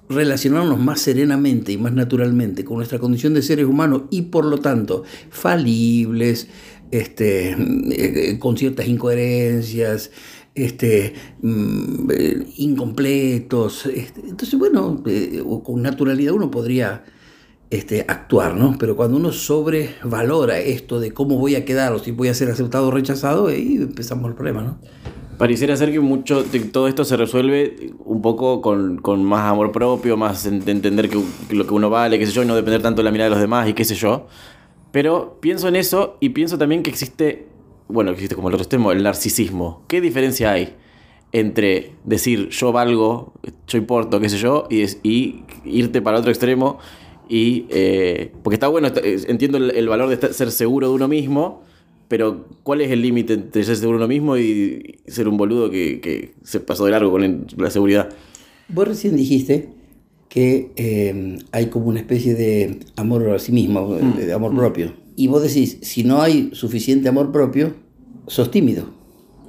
relacionarnos 0.08 0.78
más 0.78 1.00
serenamente 1.00 1.72
y 1.72 1.78
más 1.78 1.92
naturalmente 1.92 2.64
con 2.64 2.76
nuestra 2.76 2.98
condición 2.98 3.34
de 3.34 3.42
seres 3.42 3.66
humanos 3.66 4.02
y 4.10 4.22
por 4.22 4.44
lo 4.44 4.58
tanto 4.58 5.02
falibles, 5.30 6.48
este, 6.90 7.56
eh, 7.90 8.38
con 8.38 8.56
ciertas 8.56 8.86
incoherencias, 8.86 10.10
este, 10.56 11.12
mm, 11.42 12.10
eh, 12.10 12.46
incompletos. 12.56 13.86
Este, 13.86 14.20
entonces, 14.20 14.58
bueno, 14.58 15.02
eh, 15.06 15.42
con 15.64 15.82
naturalidad 15.82 16.32
uno 16.34 16.50
podría 16.50 17.04
este, 17.70 18.04
actuar, 18.08 18.54
¿no? 18.56 18.76
Pero 18.78 18.96
cuando 18.96 19.16
uno 19.16 19.32
sobrevalora 19.32 20.58
esto 20.58 20.98
de 21.00 21.12
cómo 21.12 21.38
voy 21.38 21.54
a 21.56 21.64
quedar 21.64 21.92
o 21.92 21.98
si 21.98 22.10
voy 22.12 22.28
a 22.28 22.34
ser 22.34 22.50
aceptado 22.50 22.88
o 22.88 22.90
rechazado, 22.90 23.48
ahí 23.48 23.76
empezamos 23.76 24.28
el 24.28 24.34
problema, 24.34 24.62
¿no? 24.62 24.78
Pareciera 25.38 25.76
ser 25.76 25.92
que 25.92 26.00
mucho 26.00 26.42
de 26.44 26.60
todo 26.60 26.88
esto 26.88 27.04
se 27.04 27.14
resuelve 27.16 27.92
un 28.06 28.22
poco 28.22 28.62
con, 28.62 28.96
con 28.96 29.22
más 29.22 29.50
amor 29.50 29.70
propio, 29.70 30.16
más 30.16 30.46
en- 30.46 30.64
de 30.64 30.72
entender 30.72 31.10
que, 31.10 31.20
que 31.48 31.54
lo 31.54 31.66
que 31.66 31.74
uno 31.74 31.90
vale, 31.90 32.18
qué 32.18 32.24
sé 32.24 32.32
yo, 32.32 32.42
y 32.42 32.46
no 32.46 32.56
depender 32.56 32.80
tanto 32.80 33.00
de 33.02 33.04
la 33.04 33.10
mirada 33.10 33.26
de 33.28 33.34
los 33.34 33.40
demás 33.40 33.68
y 33.68 33.74
qué 33.74 33.84
sé 33.84 33.94
yo. 33.96 34.28
Pero 34.92 35.36
pienso 35.42 35.68
en 35.68 35.76
eso 35.76 36.16
y 36.20 36.30
pienso 36.30 36.56
también 36.56 36.82
que 36.82 36.88
existe, 36.88 37.48
bueno, 37.88 38.10
existe 38.10 38.34
como 38.34 38.48
el 38.48 38.54
otro 38.54 38.62
extremo, 38.62 38.92
el 38.92 39.02
narcisismo. 39.02 39.82
¿Qué 39.88 40.00
diferencia 40.00 40.52
hay 40.52 40.74
entre 41.32 41.92
decir 42.04 42.48
yo 42.50 42.72
valgo, 42.72 43.34
yo 43.66 43.78
importo, 43.78 44.20
qué 44.20 44.28
sé 44.28 44.38
yo, 44.38 44.66
y, 44.70 44.80
es- 44.82 44.98
y 45.02 45.42
irte 45.64 46.00
para 46.02 46.18
otro 46.18 46.30
extremo? 46.30 46.78
Y, 47.28 47.66
eh, 47.70 48.32
porque 48.42 48.54
está 48.54 48.68
bueno, 48.68 48.86
está- 48.86 49.00
entiendo 49.04 49.58
el, 49.58 49.70
el 49.72 49.88
valor 49.88 50.08
de 50.08 50.14
estar- 50.14 50.32
ser 50.32 50.50
seguro 50.52 50.88
de 50.88 50.94
uno 50.94 51.08
mismo, 51.08 51.62
pero 52.08 52.46
¿cuál 52.62 52.80
es 52.82 52.90
el 52.92 53.02
límite 53.02 53.32
entre 53.34 53.64
ser 53.64 53.76
seguro 53.76 53.98
de 53.98 54.04
uno 54.04 54.08
mismo 54.08 54.36
y 54.36 55.00
ser 55.08 55.26
un 55.26 55.36
boludo 55.36 55.68
que, 55.70 56.00
que 56.00 56.34
se 56.44 56.60
pasó 56.60 56.84
de 56.84 56.92
largo 56.92 57.10
con 57.10 57.46
la 57.56 57.70
seguridad? 57.70 58.08
Vos 58.68 58.86
recién 58.86 59.16
dijiste 59.16 59.70
que 60.28 60.70
eh, 60.76 61.38
hay 61.52 61.66
como 61.66 61.86
una 61.86 61.98
especie 62.00 62.34
de 62.34 62.78
amor 62.96 63.28
a 63.30 63.38
sí 63.40 63.50
mismo, 63.52 63.94
de 63.94 64.32
amor 64.32 64.54
propio. 64.54 64.92
Y 65.16 65.28
vos 65.28 65.42
decís, 65.42 65.78
si 65.82 66.04
no 66.04 66.20
hay 66.22 66.50
suficiente 66.52 67.08
amor 67.08 67.32
propio, 67.32 67.74
sos 68.26 68.50
tímido. 68.50 68.84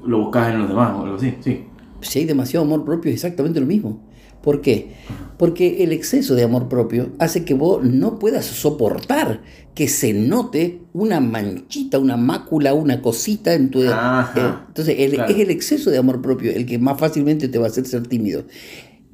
Lo 0.05 0.19
buscas 0.24 0.53
en 0.53 0.59
los 0.62 0.69
demás 0.69 0.95
o 0.95 1.03
algo 1.03 1.17
así, 1.17 1.36
sí. 1.41 1.65
Si 2.01 2.19
hay 2.19 2.25
demasiado 2.25 2.65
amor 2.65 2.86
propio, 2.86 3.09
es 3.12 3.15
exactamente 3.15 3.59
lo 3.59 3.65
mismo. 3.65 4.07
¿Por 4.41 4.62
qué? 4.62 4.93
Porque 5.38 5.83
el 5.83 5.91
exceso 5.91 6.36
de 6.36 6.43
amor 6.43 6.69
propio 6.69 7.09
hace 7.19 7.43
que 7.43 7.53
vos 7.53 7.83
no 7.83 8.17
puedas 8.17 8.45
soportar 8.45 9.41
que 9.75 9.88
se 9.89 10.13
note 10.13 10.83
una 10.93 11.19
manchita, 11.19 12.00
una 12.00 12.15
mácula, 12.17 12.74
una 12.74 13.01
cosita 13.01 13.53
en 13.53 13.69
tu... 13.69 13.83
Ajá, 13.83 14.31
eh, 14.39 14.65
entonces, 14.69 14.95
el- 15.00 15.15
claro. 15.15 15.33
es 15.33 15.39
el 15.39 15.50
exceso 15.50 15.89
de 15.91 15.97
amor 15.97 16.21
propio 16.21 16.51
el 16.51 16.65
que 16.65 16.77
más 16.79 16.97
fácilmente 17.00 17.47
te 17.50 17.57
va 17.57 17.65
a 17.65 17.69
hacer 17.69 17.86
ser 17.88 18.07
tímido. 18.07 18.45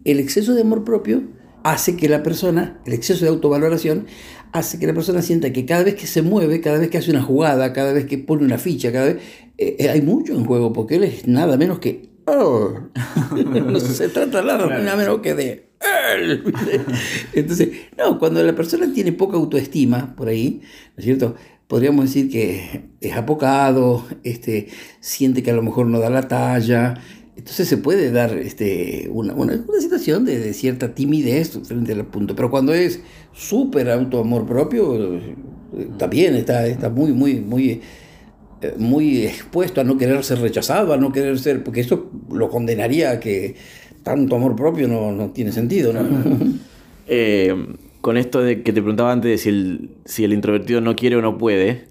El 0.03 0.19
exceso 0.19 0.53
de 0.53 0.61
amor 0.61 0.83
propio 0.83 1.23
hace 1.63 1.95
que 1.95 2.09
la 2.09 2.21
persona, 2.21 2.79
el 2.85 2.93
exceso 2.93 3.25
de 3.25 3.31
autovaloración, 3.31 4.05
hace 4.53 4.79
que 4.79 4.87
la 4.87 4.93
persona 4.93 5.21
sienta 5.21 5.51
que 5.51 5.65
cada 5.65 5.83
vez 5.83 5.95
que 5.95 6.07
se 6.07 6.21
mueve, 6.21 6.61
cada 6.61 6.77
vez 6.77 6.89
que 6.89 6.97
hace 6.99 7.11
una 7.11 7.21
jugada, 7.23 7.73
cada 7.73 7.91
vez 7.91 8.05
que 8.05 8.17
pone 8.19 8.45
una 8.45 8.57
ficha, 8.57 8.91
cada 8.91 9.05
vez... 9.07 9.17
eh, 9.57 9.75
eh, 9.79 9.89
hay 9.89 10.01
mucho 10.01 10.33
en 10.33 10.45
juego, 10.45 10.71
porque 10.71 10.95
él 10.95 11.03
es 11.03 11.27
nada 11.27 11.57
menos 11.57 11.79
que... 11.79 12.09
"Oh". 12.25 12.71
no 13.35 13.79
se 13.79 14.09
trata 14.09 14.41
nada, 14.41 14.67
nada 14.79 14.95
menos 14.95 15.19
que 15.19 15.33
de... 15.33 15.69
él. 16.17 16.43
Entonces, 17.33 17.69
no, 17.97 18.19
cuando 18.19 18.41
la 18.43 18.55
persona 18.55 18.91
tiene 18.93 19.11
poca 19.11 19.35
autoestima, 19.37 20.15
por 20.15 20.27
ahí, 20.29 20.61
¿no 20.95 20.99
es 20.99 21.05
cierto? 21.05 21.35
Podríamos 21.67 22.05
decir 22.05 22.29
que 22.29 22.83
es 23.01 23.13
apocado, 23.15 24.05
este, 24.23 24.67
siente 24.99 25.41
que 25.41 25.51
a 25.51 25.55
lo 25.55 25.63
mejor 25.63 25.87
no 25.87 25.99
da 25.99 26.09
la 26.09 26.27
talla, 26.27 26.93
entonces 27.35 27.67
se 27.67 27.77
puede 27.77 28.11
dar 28.11 28.37
este, 28.37 29.09
una, 29.11 29.33
una, 29.33 29.53
una 29.53 29.81
situación 29.81 30.23
de, 30.25 30.39
de 30.39 30.53
cierta 30.53 30.93
timidez 30.93 31.59
frente 31.63 31.93
al 31.93 32.05
punto. 32.05 32.35
Pero 32.35 32.51
cuando 32.51 32.73
es 32.73 33.01
súper 33.33 33.89
autoamor 33.89 34.45
propio, 34.45 35.15
eh, 35.15 35.35
también 35.97 36.35
está, 36.35 36.67
está 36.67 36.89
muy, 36.89 37.11
muy, 37.11 37.39
muy, 37.39 37.81
eh, 38.61 38.73
muy 38.77 39.25
expuesto 39.25 39.81
a 39.81 39.83
no 39.83 39.97
querer 39.97 40.23
ser 40.23 40.39
rechazado, 40.39 40.93
a 40.93 40.97
no 40.97 41.11
querer 41.11 41.39
ser, 41.39 41.63
porque 41.63 41.81
eso 41.81 42.11
lo 42.31 42.49
condenaría 42.49 43.11
a 43.11 43.19
que 43.19 43.55
tanto 44.03 44.35
amor 44.35 44.55
propio 44.55 44.87
no, 44.87 45.11
no 45.11 45.31
tiene 45.31 45.51
sentido, 45.51 45.93
¿no? 45.93 46.01
Eh, 47.05 47.53
con 47.99 48.15
esto 48.15 48.41
de 48.41 48.63
que 48.63 48.71
te 48.71 48.81
preguntaba 48.81 49.11
antes 49.11 49.29
de 49.29 49.37
si 49.37 49.49
el, 49.49 49.89
si 50.05 50.23
el 50.23 50.31
introvertido 50.31 50.79
no 50.79 50.95
quiere 50.95 51.17
o 51.17 51.21
no 51.21 51.37
puede, 51.37 51.83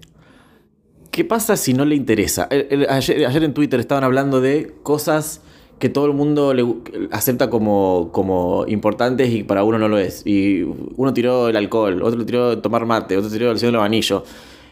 ¿qué 1.13 1.23
pasa 1.23 1.55
si 1.55 1.73
no 1.73 1.85
le 1.85 1.95
interesa? 1.95 2.47
El- 2.49 2.67
el- 2.71 2.89
ayer, 2.89 3.43
en 3.43 3.53
Twitter 3.53 3.79
estaban 3.79 4.03
hablando 4.03 4.41
de 4.41 4.73
cosas 4.81 5.41
que 5.79 5.87
todo 5.87 6.07
el 6.07 6.13
mundo 6.13 6.53
le, 6.53 6.65
acepta 7.11 7.49
como, 7.49 8.09
como 8.11 8.65
importantes 8.67 9.29
y 9.29 9.43
para 9.43 9.63
uno 9.63 9.77
no 9.77 9.87
lo 9.87 9.99
es. 9.99 10.25
Y 10.25 10.63
uno 10.63 11.13
tiró 11.13 11.49
el 11.49 11.55
alcohol, 11.55 12.01
otro 12.01 12.25
tiró 12.25 12.57
tomar 12.59 12.85
mate, 12.87 13.15
otro 13.15 13.29
tiró 13.29 13.51
el 13.51 13.59
cielo 13.59 13.77
del 13.77 13.85
anillo. 13.85 14.23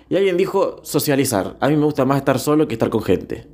Y 0.10 0.16
alguien 0.16 0.36
dijo 0.36 0.80
socializar. 0.84 1.58
A 1.60 1.70
mí 1.70 1.76
me 1.78 1.86
gusta 1.86 2.06
más 2.06 2.18
estar 2.18 2.40
solo 2.40 2.68
que 2.68 2.74
estar 2.74 2.90
con 2.90 3.04
gente. 3.04 3.48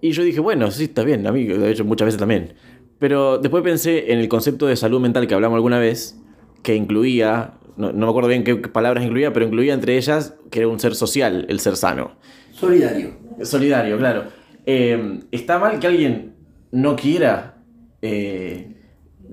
Y 0.00 0.12
yo 0.12 0.22
dije, 0.22 0.40
bueno, 0.40 0.70
sí, 0.70 0.84
está 0.84 1.02
bien, 1.02 1.26
a 1.26 1.32
mí 1.32 1.44
de 1.44 1.70
hecho 1.70 1.84
muchas 1.84 2.06
veces 2.06 2.20
también. 2.20 2.54
Pero 3.00 3.38
después 3.38 3.64
pensé 3.64 4.12
en 4.12 4.18
el 4.20 4.28
concepto 4.28 4.66
de 4.66 4.76
salud 4.76 5.00
mental 5.00 5.26
que 5.26 5.34
hablamos 5.34 5.56
alguna 5.56 5.78
vez, 5.78 6.16
que 6.62 6.76
incluía, 6.76 7.54
no, 7.80 7.92
no 7.92 8.06
me 8.06 8.10
acuerdo 8.10 8.28
bien 8.28 8.44
qué 8.44 8.56
palabras 8.56 9.04
incluía, 9.04 9.32
pero 9.32 9.46
incluía 9.46 9.74
entre 9.74 9.96
ellas 9.96 10.34
que 10.50 10.60
era 10.60 10.68
un 10.68 10.78
ser 10.78 10.94
social, 10.94 11.46
el 11.48 11.60
ser 11.60 11.76
sano. 11.76 12.12
Solidario. 12.52 13.12
Solidario, 13.42 13.96
claro. 13.98 14.24
Eh, 14.66 15.20
¿Está 15.32 15.58
mal 15.58 15.80
que 15.80 15.86
alguien 15.86 16.34
no 16.70 16.94
quiera, 16.96 17.56
eh, 18.02 18.76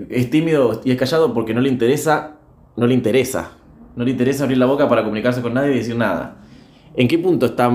es 0.10 0.30
tímido 0.30 0.82
y 0.84 0.92
es 0.92 0.98
callado 0.98 1.34
porque 1.34 1.54
no 1.54 1.62
le 1.62 1.70
interesa, 1.70 2.38
no 2.76 2.88
le 2.88 2.94
interesa, 2.94 3.58
no 3.96 4.06
le 4.06 4.12
interesa 4.12 4.44
abrir 4.44 4.58
la 4.58 4.66
boca 4.66 4.88
para 4.88 5.04
comunicarse 5.04 5.42
con 5.42 5.54
nadie 5.54 5.74
y 5.74 5.78
decir 5.78 5.96
nada? 5.96 6.42
¿En 6.96 7.08
qué 7.08 7.20
punto 7.20 7.46
está, 7.48 7.70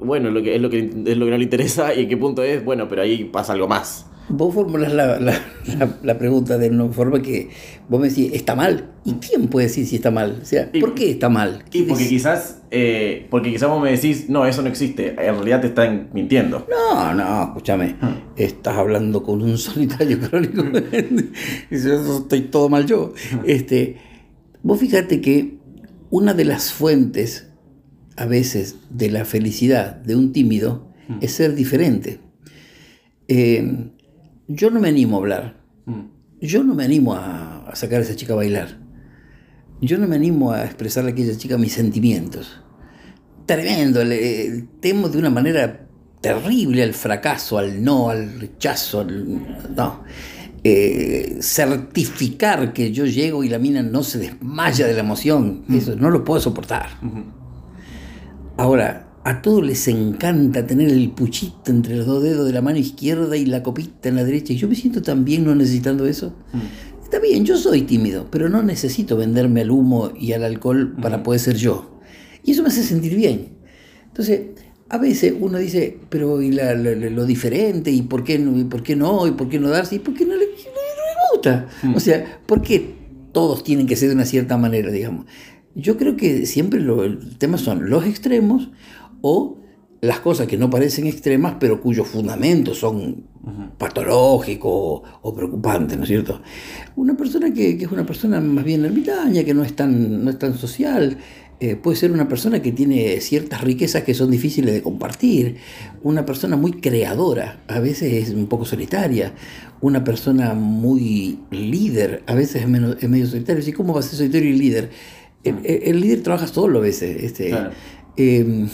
bueno, 0.00 0.30
lo 0.30 0.42
que, 0.42 0.54
es, 0.54 0.62
lo 0.62 0.70
que, 0.70 0.78
es 0.78 1.16
lo 1.16 1.24
que 1.24 1.30
no 1.30 1.36
le 1.36 1.44
interesa 1.44 1.94
y 1.94 2.04
en 2.04 2.08
qué 2.08 2.16
punto 2.16 2.42
es, 2.42 2.64
bueno, 2.64 2.88
pero 2.88 3.02
ahí 3.02 3.24
pasa 3.24 3.52
algo 3.52 3.68
más? 3.68 4.09
Vos 4.28 4.54
formulás 4.54 4.92
la, 4.92 5.18
la, 5.18 5.34
la, 5.78 5.98
la 6.04 6.18
pregunta 6.18 6.56
de 6.56 6.68
una 6.70 6.86
forma 6.92 7.20
que 7.20 7.50
vos 7.88 8.00
me 8.00 8.08
decís, 8.08 8.30
¿está 8.32 8.54
mal? 8.54 8.92
¿Y 9.04 9.14
quién 9.14 9.48
puede 9.48 9.66
decir 9.66 9.84
si 9.86 9.96
está 9.96 10.12
mal? 10.12 10.38
O 10.40 10.44
sea, 10.44 10.70
Y- 10.72 10.80
¿por 10.80 10.94
qué 10.94 11.10
está 11.10 11.28
mal? 11.28 11.64
Y 11.72 11.82
porque 11.82 12.06
quizás, 12.08 12.58
eh, 12.70 13.26
porque 13.28 13.50
quizás 13.50 13.68
vos 13.68 13.82
me 13.82 13.90
decís, 13.90 14.28
no, 14.28 14.46
eso 14.46 14.62
no 14.62 14.68
existe, 14.68 15.08
en 15.08 15.16
realidad 15.34 15.60
te 15.62 15.66
están 15.66 16.10
mintiendo. 16.12 16.64
No, 16.70 17.12
no, 17.12 17.42
escúchame. 17.44 17.96
Estás 18.36 18.76
hablando 18.76 19.24
con 19.24 19.42
un 19.42 19.58
solitario 19.58 20.20
crónico. 20.20 20.62
Dice, 21.68 21.88
"Yo 21.88 22.18
Estoy 22.18 22.42
todo 22.42 22.68
mal 22.68 22.86
yo. 22.86 23.12
Este, 23.44 23.96
vos 24.62 24.78
fíjate 24.78 25.20
que 25.20 25.58
una 26.10 26.34
de 26.34 26.44
las 26.44 26.72
fuentes, 26.72 27.48
a 28.16 28.26
veces, 28.26 28.76
de 28.90 29.10
la 29.10 29.24
felicidad 29.24 29.96
de 29.96 30.14
un 30.14 30.32
tímido 30.32 30.88
es 31.20 31.32
ser 31.32 31.56
diferente. 31.56 32.20
Eh, 33.26 33.90
yo 34.52 34.70
no 34.70 34.80
me 34.80 34.88
animo 34.88 35.16
a 35.16 35.20
hablar. 35.20 35.60
Yo 36.40 36.64
no 36.64 36.74
me 36.74 36.84
animo 36.84 37.14
a, 37.14 37.66
a 37.68 37.74
sacar 37.76 38.00
a 38.00 38.02
esa 38.02 38.16
chica 38.16 38.32
a 38.32 38.36
bailar. 38.36 38.78
Yo 39.80 39.96
no 39.98 40.06
me 40.08 40.16
animo 40.16 40.52
a 40.52 40.64
expresarle 40.64 41.10
a 41.10 41.12
aquella 41.12 41.36
chica 41.36 41.56
mis 41.58 41.72
sentimientos. 41.72 42.62
Tremendo, 43.46 44.02
le 44.04 44.66
temo 44.80 45.08
de 45.08 45.18
una 45.18 45.30
manera 45.30 45.86
terrible 46.20 46.82
al 46.82 46.94
fracaso, 46.94 47.58
al 47.58 47.82
no, 47.82 48.10
al 48.10 48.40
rechazo, 48.40 49.00
al- 49.00 49.74
no. 49.74 50.02
Eh, 50.62 51.38
certificar 51.40 52.72
que 52.74 52.92
yo 52.92 53.06
llego 53.06 53.42
y 53.44 53.48
la 53.48 53.58
mina 53.58 53.82
no 53.82 54.02
se 54.02 54.18
desmaya 54.18 54.86
de 54.86 54.92
la 54.94 55.00
emoción, 55.00 55.64
eso 55.70 55.96
no 55.96 56.10
lo 56.10 56.22
puedo 56.24 56.40
soportar. 56.40 56.90
Ahora, 58.56 59.08
a 59.24 59.42
todos 59.42 59.64
les 59.64 59.86
encanta 59.88 60.66
tener 60.66 60.88
el 60.88 61.10
puchito 61.10 61.70
entre 61.70 61.96
los 61.96 62.06
dos 62.06 62.22
dedos 62.22 62.46
de 62.46 62.52
la 62.52 62.62
mano 62.62 62.78
izquierda 62.78 63.36
y 63.36 63.44
la 63.46 63.62
copita 63.62 64.08
en 64.08 64.16
la 64.16 64.24
derecha. 64.24 64.52
Y 64.52 64.56
yo 64.56 64.68
me 64.68 64.74
siento 64.74 65.02
tan 65.02 65.24
bien 65.24 65.44
no 65.44 65.54
necesitando 65.54 66.06
eso. 66.06 66.34
Está 67.02 67.18
bien, 67.18 67.44
yo 67.44 67.56
soy 67.56 67.82
tímido, 67.82 68.28
pero 68.30 68.48
no 68.48 68.62
necesito 68.62 69.16
venderme 69.16 69.60
al 69.62 69.70
humo 69.70 70.12
y 70.18 70.32
al 70.32 70.44
alcohol 70.44 70.94
para 71.02 71.22
poder 71.22 71.40
ser 71.40 71.56
yo. 71.56 72.00
Y 72.44 72.52
eso 72.52 72.62
me 72.62 72.68
hace 72.68 72.82
sentir 72.82 73.14
bien. 73.16 73.48
Entonces, 74.06 74.42
a 74.88 74.96
veces 74.98 75.34
uno 75.38 75.58
dice, 75.58 75.98
pero 76.08 76.40
¿y 76.40 76.52
la- 76.52 76.74
la- 76.74 76.94
la- 76.94 77.10
lo 77.10 77.26
diferente? 77.26 77.90
¿Y 77.90 78.02
por 78.02 78.24
qué 78.24 78.38
no? 78.38 78.58
¿Y 78.58 78.64
por 78.64 78.82
qué 78.82 78.96
no? 78.96 79.26
¿Y 79.26 79.32
por 79.32 79.48
qué 79.48 79.58
no 79.58 79.68
darse? 79.68 79.96
¿Y 79.96 79.98
por 79.98 80.14
qué 80.14 80.24
no 80.24 80.34
le, 80.34 80.46
no 80.46 80.50
le 80.52 81.34
gusta? 81.34 81.66
O 81.94 82.00
sea, 82.00 82.40
¿por 82.46 82.62
qué 82.62 82.94
todos 83.32 83.62
tienen 83.64 83.86
que 83.86 83.96
ser 83.96 84.08
de 84.08 84.14
una 84.14 84.24
cierta 84.24 84.56
manera, 84.56 84.90
digamos? 84.90 85.26
Yo 85.74 85.96
creo 85.96 86.16
que 86.16 86.46
siempre 86.46 86.80
lo- 86.80 87.04
el 87.04 87.36
tema 87.38 87.58
son 87.58 87.90
los 87.90 88.04
extremos 88.06 88.70
o 89.22 89.58
las 90.00 90.20
cosas 90.20 90.46
que 90.46 90.56
no 90.56 90.70
parecen 90.70 91.06
extremas, 91.06 91.56
pero 91.60 91.80
cuyos 91.80 92.08
fundamentos 92.08 92.78
son 92.78 93.24
patológicos 93.78 95.02
o, 95.22 95.34
preocupantes, 95.34 95.96
¿no 95.96 96.04
es 96.04 96.08
cierto? 96.08 96.40
Una 96.96 97.16
persona 97.16 97.52
que, 97.52 97.76
que 97.76 97.84
es 97.84 97.92
una 97.92 98.06
persona 98.06 98.40
más 98.40 98.64
bien 98.64 98.84
ermitaña, 98.84 99.44
que 99.44 99.54
no 99.54 99.62
es 99.64 99.74
tan, 99.74 100.24
no 100.24 100.30
es 100.30 100.38
tan 100.38 100.56
social, 100.56 101.18
eh, 101.60 101.76
puede 101.76 101.96
ser 101.96 102.12
una 102.12 102.28
persona 102.28 102.62
que 102.62 102.72
tiene 102.72 103.20
ciertas 103.20 103.60
riquezas 103.62 104.02
que 104.04 104.14
son 104.14 104.30
difíciles 104.30 104.72
de 104.72 104.82
compartir, 104.82 105.56
una 106.02 106.24
persona 106.24 106.56
muy 106.56 106.72
creadora, 106.72 107.60
a 107.68 107.80
veces 107.80 108.28
es 108.28 108.34
un 108.34 108.46
poco 108.46 108.64
solitaria, 108.64 109.34
una 109.82 110.02
persona 110.04 110.54
muy 110.54 111.40
líder, 111.50 112.22
a 112.26 112.34
veces 112.34 112.62
es, 112.62 112.68
menos- 112.68 112.96
es 113.00 113.08
medio 113.08 113.26
solitario. 113.26 113.62
¿Y 113.66 113.72
cómo 113.72 113.92
va 113.94 114.00
a 114.00 114.02
ser 114.02 114.16
solitario 114.16 114.48
y 114.50 114.56
líder? 114.58 114.90
El, 115.44 115.56
el- 115.64 115.82
el 115.84 116.00
líder 116.00 116.22
trabaja 116.22 116.46
solo 116.46 116.78
a 116.78 116.82
veces. 116.82 117.22
Este, 117.22 117.48
Claro. 117.50 117.70
eh, 118.16 118.66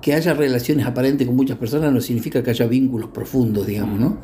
que 0.00 0.14
haya 0.14 0.34
relaciones 0.34 0.86
aparentes 0.86 1.26
con 1.26 1.36
muchas 1.36 1.58
personas 1.58 1.92
no 1.92 2.00
significa 2.00 2.42
que 2.42 2.50
haya 2.50 2.66
vínculos 2.66 3.10
profundos, 3.10 3.66
digamos, 3.66 3.98
¿no? 3.98 4.18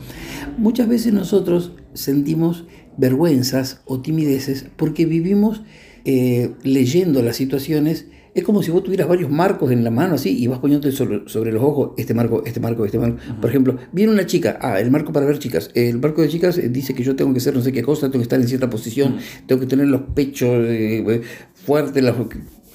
Muchas 0.59 0.89
veces 0.89 1.13
nosotros 1.13 1.73
sentimos 1.95 2.65
vergüenzas 2.97 3.81
o 3.87 4.01
timideces 4.01 4.67
porque 4.77 5.07
vivimos 5.07 5.63
eh, 6.05 6.53
leyendo 6.63 7.23
las 7.23 7.37
situaciones 7.37 8.07
Es 8.35 8.43
como 8.43 8.65
si 8.65 8.73
vos 8.73 8.83
tuvieras 8.83 9.07
varios 9.07 9.31
marcos 9.31 9.71
en 9.71 9.85
la 9.85 9.91
mano 9.93 10.17
así 10.17 10.37
y 10.37 10.49
vas 10.49 10.59
poniendo 10.59 10.91
sobre, 10.91 11.29
sobre 11.29 11.53
los 11.53 11.63
ojos 11.63 11.93
este 11.97 12.15
marco, 12.15 12.43
este 12.45 12.59
marco, 12.59 12.85
este 12.85 12.99
marco. 12.99 13.19
Por 13.41 13.49
ejemplo, 13.49 13.77
viene 13.93 14.13
una 14.13 14.27
chica, 14.27 14.59
ah, 14.61 14.81
el 14.81 14.91
marco 14.91 15.13
para 15.13 15.25
ver 15.25 15.39
chicas. 15.39 15.71
El 15.75 16.01
marco 16.01 16.21
de 16.21 16.29
chicas 16.29 16.59
eh, 16.59 16.69
dice 16.69 16.95
que 16.95 17.05
yo 17.05 17.15
tengo 17.15 17.33
que 17.33 17.39
ser 17.39 17.55
no 17.55 17.63
sé 17.63 17.71
qué 17.71 17.83
cosa, 17.83 18.09
tengo 18.09 18.19
que 18.19 18.25
estar 18.25 18.41
en 18.41 18.49
cierta 18.49 18.69
posición, 18.69 19.19
tengo 19.47 19.61
que 19.61 19.69
tener 19.69 19.87
los 19.87 20.03
pechos 20.15 20.65
eh, 20.67 21.23
fuertes, 21.55 22.03
los 22.03 22.17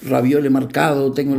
raviole 0.03 0.50
marcado, 0.50 1.12
tengo 1.12 1.36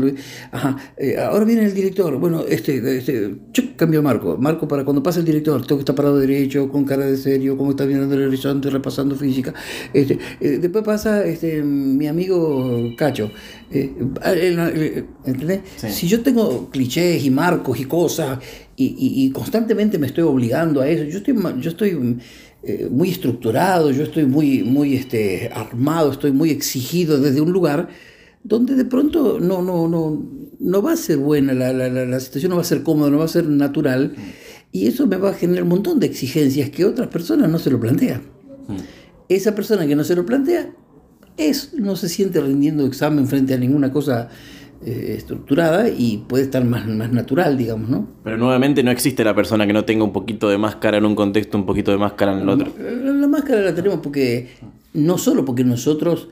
ajá, 0.51 0.77
eh, 0.97 1.17
ahora 1.19 1.45
viene 1.45 1.65
el 1.65 1.75
director, 1.75 2.19
bueno, 2.19 2.45
este, 2.49 2.99
este 2.99 3.39
cambio 3.77 4.03
marco, 4.03 4.37
marco 4.37 4.69
para 4.69 4.85
cuando 4.85 5.03
pasa 5.03 5.21
el 5.21 5.25
director, 5.25 5.67
tengo 5.67 5.79
que 5.79 5.83
estar 5.83 5.95
parado 5.95 6.19
derecho, 6.19 6.69
con 6.69 6.85
cara 6.85 7.07
de 7.07 7.17
serio, 7.17 7.57
como 7.57 7.71
está 7.71 7.87
mirando 7.87 8.15
el 8.15 8.29
horizonte, 8.29 8.71
repasando 8.71 9.17
física, 9.17 9.55
este, 9.93 10.19
eh, 10.41 10.59
después 10.61 10.85
pasa 10.85 11.25
este, 11.25 11.63
mi 11.63 12.07
amigo 12.07 12.93
Cacho, 12.97 13.31
eh, 13.71 13.93
¿entendés? 15.25 15.61
Si 15.77 16.07
yo 16.07 16.21
tengo 16.23 16.69
clichés 16.71 17.25
y 17.25 17.31
marcos 17.31 17.79
y 17.81 17.85
cosas 17.85 18.39
y, 18.77 19.25
y, 19.25 19.31
constantemente 19.31 19.99
me 19.99 20.07
estoy 20.07 20.25
obligando 20.25 20.81
a 20.81 20.89
eso, 20.89 21.05
yo 21.05 21.19
estoy, 21.19 21.37
yo 21.61 21.71
estoy 21.71 22.19
muy 22.91 23.11
estructurado, 23.11 23.91
yo 23.91 24.05
estoy 24.05 24.25
muy, 24.25 24.63
muy 24.63 24.95
este, 24.95 25.51
armado, 25.53 26.13
estoy 26.13 26.33
muy 26.33 26.51
exigido 26.51 27.19
desde 27.19 27.41
un 27.43 27.53
lugar, 27.53 27.89
donde 28.43 28.75
de 28.75 28.85
pronto 28.85 29.39
no, 29.41 29.63
no, 29.63 29.89
no, 29.89 30.23
no 30.59 30.83
va 30.83 30.93
a 30.93 30.97
ser 30.97 31.19
buena, 31.19 31.53
la, 31.53 31.73
la, 31.73 31.89
la, 31.89 32.21
situación 32.21 32.51
no 32.51 32.57
va 32.57 32.63
a 32.63 32.65
ser 32.65 32.83
cómoda, 32.83 33.11
no 33.11 33.19
va 33.19 33.25
a 33.25 33.29
ser 33.29 33.47
natural, 33.47 34.15
y 34.73 34.87
eso 34.87 35.07
me 35.07 35.17
va 35.17 35.31
a 35.31 35.35
generar 35.35 35.65
un 35.65 35.71
montón 35.71 36.01
de 36.01 36.07
exigencias 36.07 36.71
que 36.71 36.85
otras 36.85 37.09
personas 37.09 37.51
no 37.51 37.59
se 37.59 37.71
lo 37.71 37.81
plantean. 37.81 38.23
Esa 39.29 39.55
persona 39.55 39.87
que 39.87 39.97
no 39.97 40.05
se 40.05 40.15
lo 40.15 40.25
plantea 40.25 40.71
es, 41.37 41.75
no 41.75 41.97
se 41.97 42.09
siente 42.09 42.41
rindiendo 42.41 42.87
examen 42.87 43.27
frente 43.27 43.55
a 43.55 43.59
ninguna 43.59 43.93
cosa 43.93 44.29
eh, 44.85 45.15
estructurada 45.17 45.89
y 45.89 46.25
puede 46.29 46.45
estar 46.45 46.65
más, 46.65 46.87
más 46.87 47.13
natural, 47.13 47.59
digamos, 47.59 47.91
¿no? 47.91 48.09
Pero 48.25 48.37
nuevamente 48.37 48.83
no 48.83 48.91
existe 48.91 49.25
la 49.25 49.35
persona 49.35 49.67
que 49.67 49.73
no 49.73 49.85
tenga 49.85 50.05
un 50.05 50.13
poquito 50.13 50.49
de 50.49 50.59
máscara 50.59 50.99
en 50.99 51.05
un 51.05 51.15
contexto, 51.15 51.59
un 51.59 51.67
poquito 51.67 51.91
de 51.91 51.99
máscara 51.99 52.33
en 52.33 52.41
el 52.41 52.49
otro. 52.49 52.73
La, 52.79 53.13
la 53.13 53.29
máscara 53.29 53.61
la 53.61 53.75
tenemos 53.75 54.01
porque, 54.01 54.51
no 54.95 55.19
solo 55.19 55.45
porque 55.45 55.65
nosotros 55.65 56.29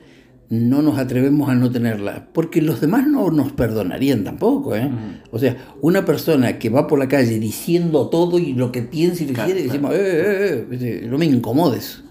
no 0.49 0.81
nos 0.81 0.97
atrevemos 0.97 1.47
a 1.47 1.55
no 1.55 1.71
tenerla, 1.71 2.27
porque 2.33 2.61
los 2.61 2.81
demás 2.81 3.07
no 3.07 3.29
nos 3.29 3.51
perdonarían 3.51 4.23
tampoco. 4.23 4.75
¿eh? 4.75 4.89
O 5.31 5.37
sea, 5.37 5.55
una 5.81 6.05
persona 6.05 6.57
que 6.57 6.69
va 6.69 6.87
por 6.87 6.97
la 6.97 7.07
calle 7.07 7.39
diciendo 7.39 8.09
todo 8.09 8.39
y 8.39 8.53
lo 8.53 8.71
que 8.71 8.81
piensa 8.81 9.23
y 9.23 9.27
lo 9.27 9.43
quiere, 9.43 9.63
decimos, 9.63 9.91
eh, 9.93 9.97
eh, 9.99 10.67
eh, 10.71 11.07
no 11.07 11.19
me 11.19 11.25
incomodes. 11.25 12.03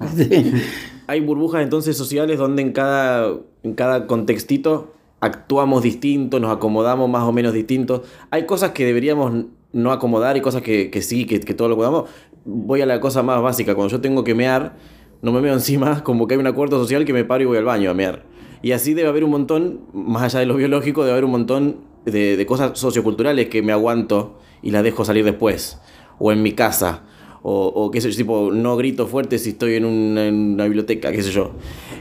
Hay 1.08 1.20
burbujas 1.20 1.62
entonces 1.62 1.96
sociales 1.96 2.38
donde 2.38 2.62
en 2.62 2.72
cada, 2.72 3.32
en 3.64 3.74
cada 3.74 4.06
contextito 4.06 4.94
actuamos 5.20 5.82
distinto, 5.82 6.38
nos 6.38 6.54
acomodamos 6.54 7.10
más 7.10 7.24
o 7.24 7.32
menos 7.32 7.52
distintos. 7.52 8.02
Hay 8.30 8.46
cosas 8.46 8.70
que 8.70 8.84
deberíamos 8.84 9.46
no 9.72 9.90
acomodar 9.90 10.36
y 10.36 10.42
cosas 10.42 10.62
que, 10.62 10.90
que 10.90 11.02
sí, 11.02 11.24
que, 11.24 11.40
que 11.40 11.54
todo 11.54 11.68
lo 11.68 11.74
acomodamos. 11.74 12.10
Voy 12.44 12.82
a 12.82 12.86
la 12.86 13.00
cosa 13.00 13.24
más 13.24 13.42
básica, 13.42 13.74
cuando 13.74 13.90
yo 13.90 14.00
tengo 14.00 14.22
que 14.22 14.36
mear 14.36 14.76
no 15.22 15.32
me 15.32 15.40
meo 15.40 15.52
encima, 15.54 16.02
como 16.02 16.26
que 16.26 16.34
hay 16.34 16.40
un 16.40 16.46
acuerdo 16.46 16.78
social 16.78 17.04
que 17.04 17.12
me 17.12 17.24
paro 17.24 17.42
y 17.42 17.46
voy 17.46 17.58
al 17.58 17.64
baño 17.64 17.90
a 17.90 17.94
mear. 17.94 18.22
Y 18.62 18.72
así 18.72 18.94
debe 18.94 19.08
haber 19.08 19.24
un 19.24 19.30
montón, 19.30 19.80
más 19.92 20.22
allá 20.22 20.40
de 20.40 20.46
lo 20.46 20.56
biológico, 20.56 21.02
debe 21.02 21.12
haber 21.12 21.24
un 21.24 21.30
montón 21.32 21.76
de, 22.04 22.44
cosas 22.46 22.78
socioculturales 22.78 23.48
que 23.48 23.62
me 23.62 23.72
aguanto 23.72 24.38
y 24.62 24.70
las 24.70 24.82
dejo 24.82 25.04
salir 25.04 25.24
después. 25.24 25.78
O 26.18 26.32
en 26.32 26.42
mi 26.42 26.52
casa. 26.52 27.04
O, 27.42 27.66
o 27.66 27.90
qué 27.90 28.00
sé 28.00 28.10
yo, 28.10 28.16
tipo, 28.16 28.50
no 28.52 28.76
grito 28.76 29.06
fuerte 29.06 29.38
si 29.38 29.50
estoy 29.50 29.74
en 29.74 29.84
una, 29.84 30.64
biblioteca, 30.64 31.12
qué 31.12 31.22
sé 31.22 31.30
yo. 31.30 31.52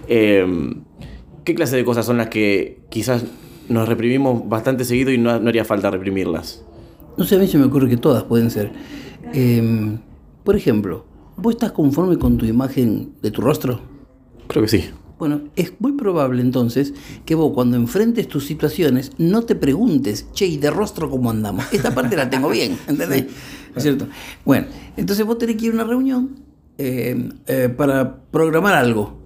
Em, 0.07 0.83
¿Qué 1.43 1.55
clase 1.55 1.77
de 1.77 1.85
cosas 1.85 2.05
son 2.05 2.17
las 2.17 2.27
que 2.27 2.81
quizás 2.89 3.23
nos 3.69 3.87
reprimimos 3.87 4.49
bastante 4.49 4.83
seguido 4.83 5.11
y 5.11 5.17
no, 5.17 5.29
haría 5.29 5.63
falta 5.63 5.91
reprimirlas? 5.91 6.65
No 7.17 7.23
sé, 7.23 7.35
a 7.35 7.39
mí 7.39 7.47
se 7.47 7.57
me 7.57 7.65
ocurre 7.65 7.87
que 7.87 7.97
todas 7.97 8.23
pueden 8.23 8.49
ser. 8.49 8.71
Em, 9.33 9.99
por 10.43 10.55
ejemplo, 10.55 11.05
¿Vos 11.39 11.53
estás 11.53 11.71
conforme 11.71 12.17
con 12.17 12.39
tu 12.39 12.47
imagen 12.47 13.13
de 13.21 13.29
tu 13.29 13.41
rostro? 13.41 13.79
Creo 14.47 14.63
que 14.63 14.69
sí. 14.69 14.89
Bueno, 15.19 15.41
es 15.55 15.73
muy 15.79 15.93
probable 15.93 16.41
entonces 16.41 16.93
que 17.25 17.33
vos 17.33 17.51
cuando 17.53 17.75
enfrentes 17.75 18.27
tus 18.27 18.45
situaciones 18.45 19.11
no 19.17 19.41
te 19.43 19.55
preguntes, 19.55 20.27
che, 20.33 20.45
¿y 20.45 20.57
de 20.57 20.69
rostro 20.69 21.09
cómo 21.09 21.31
andamos? 21.31 21.65
Esta 21.71 21.93
parte 21.93 22.15
la 22.15 22.29
tengo 22.29 22.49
bien, 22.49 22.77
¿entendés? 22.87 23.25
¿Es 23.75 23.83
cierto? 23.83 24.07
Bueno, 24.45 24.67
entonces 24.95 25.25
vos 25.25 25.37
tenés 25.37 25.57
que 25.57 25.65
ir 25.65 25.71
a 25.71 25.75
una 25.75 25.83
reunión 25.83 26.39
eh, 26.77 27.29
eh, 27.47 27.69
para 27.69 28.21
programar 28.29 28.75
algo. 28.75 29.17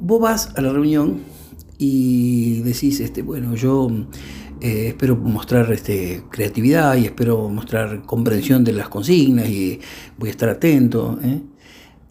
Vos 0.00 0.20
vas 0.20 0.52
a 0.56 0.60
la 0.60 0.72
reunión 0.72 1.20
y 1.78 2.60
decís, 2.62 3.00
este, 3.00 3.22
bueno, 3.22 3.54
yo 3.54 3.88
eh, 4.60 4.88
espero 4.88 5.16
mostrar 5.16 5.72
este, 5.72 6.24
creatividad 6.30 6.96
y 6.96 7.06
espero 7.06 7.48
mostrar 7.48 8.02
comprensión 8.02 8.62
de 8.62 8.74
las 8.74 8.88
consignas 8.88 9.48
y 9.48 9.80
voy 10.18 10.28
a 10.28 10.32
estar 10.32 10.48
atento. 10.50 11.18
¿eh? 11.22 11.40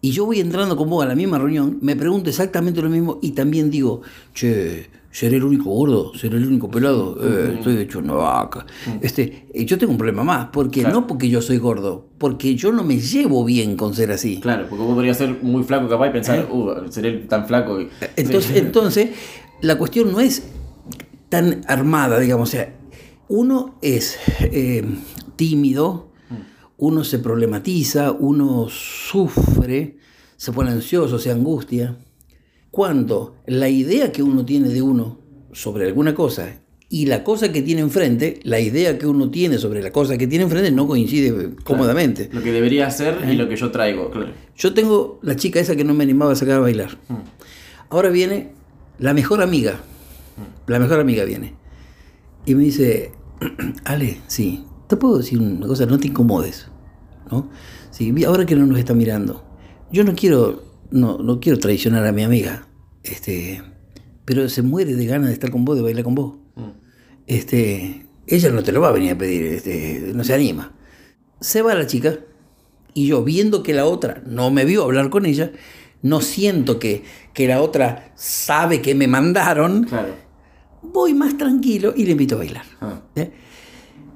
Y 0.00 0.12
yo 0.12 0.24
voy 0.24 0.40
entrando 0.40 0.76
con 0.76 0.88
vos 0.88 1.04
a 1.04 1.08
la 1.08 1.14
misma 1.14 1.38
reunión, 1.38 1.78
me 1.82 1.94
pregunto 1.94 2.30
exactamente 2.30 2.80
lo 2.80 2.88
mismo 2.88 3.18
y 3.20 3.32
también 3.32 3.70
digo, 3.70 4.00
che, 4.32 4.88
¿seré 5.10 5.36
el 5.36 5.44
único 5.44 5.70
gordo? 5.70 6.14
¿Seré 6.14 6.38
el 6.38 6.46
único 6.46 6.70
pelado? 6.70 7.18
Eh, 7.22 7.56
estoy 7.58 7.76
hecho 7.76 7.98
una 7.98 8.14
vaca. 8.14 8.64
Este, 9.02 9.46
yo 9.54 9.76
tengo 9.76 9.92
un 9.92 9.98
problema 9.98 10.24
más, 10.24 10.48
porque 10.52 10.82
no 10.84 11.06
porque 11.06 11.28
yo 11.28 11.42
soy 11.42 11.58
gordo, 11.58 12.06
porque 12.16 12.54
yo 12.54 12.72
no 12.72 12.82
me 12.82 12.98
llevo 12.98 13.44
bien 13.44 13.76
con 13.76 13.94
ser 13.94 14.10
así. 14.10 14.40
Claro, 14.40 14.66
porque 14.70 14.84
vos 14.84 14.94
podrías 14.94 15.18
ser 15.18 15.42
muy 15.42 15.64
flaco 15.64 15.88
capaz 15.88 16.08
y 16.08 16.12
pensar, 16.12 16.48
uh, 16.50 16.90
seré 16.90 17.18
tan 17.18 17.46
flaco. 17.46 17.78
Entonces, 18.16 18.56
entonces, 18.56 19.10
la 19.60 19.76
cuestión 19.76 20.12
no 20.12 20.20
es 20.20 20.44
tan 21.28 21.62
armada, 21.66 22.18
digamos. 22.18 22.48
O 22.48 22.52
sea, 22.52 22.74
uno 23.28 23.76
es 23.82 24.18
eh, 24.40 24.84
tímido, 25.36 26.09
uno 26.80 27.04
se 27.04 27.18
problematiza, 27.18 28.12
uno 28.12 28.68
sufre, 28.68 29.96
se 30.36 30.52
pone 30.52 30.70
ansioso, 30.70 31.18
se 31.18 31.30
angustia. 31.30 31.96
Cuando 32.70 33.36
la 33.46 33.68
idea 33.68 34.12
que 34.12 34.22
uno 34.22 34.44
tiene 34.44 34.68
de 34.68 34.82
uno 34.82 35.18
sobre 35.52 35.86
alguna 35.86 36.14
cosa 36.14 36.60
y 36.88 37.06
la 37.06 37.22
cosa 37.22 37.52
que 37.52 37.62
tiene 37.62 37.80
enfrente, 37.80 38.40
la 38.42 38.60
idea 38.60 38.98
que 38.98 39.06
uno 39.06 39.30
tiene 39.30 39.58
sobre 39.58 39.82
la 39.82 39.92
cosa 39.92 40.18
que 40.18 40.26
tiene 40.26 40.44
enfrente 40.44 40.70
no 40.70 40.86
coincide 40.86 41.54
cómodamente. 41.62 42.28
Lo 42.32 42.42
que 42.42 42.52
debería 42.52 42.86
hacer 42.86 43.18
y 43.26 43.30
¿Eh? 43.30 43.34
lo 43.34 43.48
que 43.48 43.56
yo 43.56 43.70
traigo, 43.70 44.10
claro. 44.10 44.32
Yo 44.56 44.74
tengo 44.74 45.20
la 45.22 45.36
chica 45.36 45.60
esa 45.60 45.76
que 45.76 45.84
no 45.84 45.94
me 45.94 46.04
animaba 46.04 46.32
a 46.32 46.36
sacar 46.36 46.56
a 46.56 46.60
bailar. 46.60 46.98
Mm. 47.08 47.14
Ahora 47.90 48.08
viene 48.08 48.52
la 48.98 49.14
mejor 49.14 49.42
amiga 49.42 49.80
la 50.66 50.78
mejor 50.78 51.00
amiga 51.00 51.24
viene. 51.24 51.54
Y 52.46 52.54
me 52.54 52.64
dice, 52.64 53.12
Ale, 53.84 54.20
sí, 54.26 54.64
te 54.90 54.96
puedo 54.96 55.18
decir 55.18 55.38
una 55.38 55.68
cosa, 55.68 55.86
no 55.86 55.98
te 55.98 56.08
incomodes. 56.08 56.66
¿no? 57.30 57.48
Sí, 57.92 58.12
ahora 58.24 58.44
que 58.44 58.56
no 58.56 58.66
nos 58.66 58.76
está 58.76 58.92
mirando, 58.92 59.44
yo 59.92 60.02
no 60.02 60.16
quiero, 60.16 60.64
no, 60.90 61.18
no 61.18 61.38
quiero 61.38 61.60
traicionar 61.60 62.04
a 62.04 62.12
mi 62.12 62.24
amiga, 62.24 62.66
este, 63.04 63.62
pero 64.24 64.48
se 64.48 64.62
muere 64.62 64.96
de 64.96 65.06
ganas 65.06 65.28
de 65.28 65.34
estar 65.34 65.52
con 65.52 65.64
vos, 65.64 65.76
de 65.76 65.82
bailar 65.82 66.02
con 66.02 66.16
vos. 66.16 66.34
Mm. 66.56 66.70
Este, 67.28 68.06
ella 68.26 68.50
no 68.50 68.64
te 68.64 68.72
lo 68.72 68.80
va 68.80 68.88
a 68.88 68.92
venir 68.92 69.12
a 69.12 69.18
pedir, 69.18 69.46
este, 69.46 70.10
no 70.12 70.24
se 70.24 70.34
anima. 70.34 70.72
Se 71.40 71.62
va 71.62 71.74
la 71.74 71.86
chica 71.86 72.18
y 72.92 73.06
yo, 73.06 73.22
viendo 73.22 73.62
que 73.62 73.72
la 73.72 73.86
otra 73.86 74.22
no 74.26 74.50
me 74.50 74.64
vio 74.64 74.82
hablar 74.82 75.08
con 75.08 75.24
ella, 75.24 75.52
no 76.02 76.20
siento 76.20 76.80
que, 76.80 77.04
que 77.32 77.46
la 77.46 77.62
otra 77.62 78.12
sabe 78.16 78.82
que 78.82 78.96
me 78.96 79.06
mandaron. 79.06 79.84
Claro 79.84 80.30
voy 80.82 81.14
más 81.14 81.36
tranquilo 81.36 81.92
y 81.96 82.04
le 82.04 82.12
invito 82.12 82.36
a 82.36 82.38
bailar. 82.38 82.64
Ah. 82.80 83.00
¿Eh? 83.16 83.30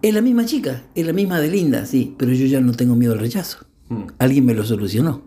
Es 0.05 0.13
la 0.13 0.21
misma 0.21 0.45
chica, 0.45 0.83
es 0.95 1.07
la 1.07 1.15
misma 1.15 1.41
de 1.41 1.49
linda, 1.49 1.87
sí, 1.87 2.15
pero 2.19 2.31
yo 2.35 2.45
ya 2.45 2.61
no 2.61 2.75
tengo 2.75 2.95
miedo 2.95 3.15
al 3.15 3.21
rechazo. 3.21 3.65
Mm. 3.89 4.03
Alguien 4.19 4.45
me 4.45 4.53
lo 4.53 4.63
solucionó. 4.63 5.23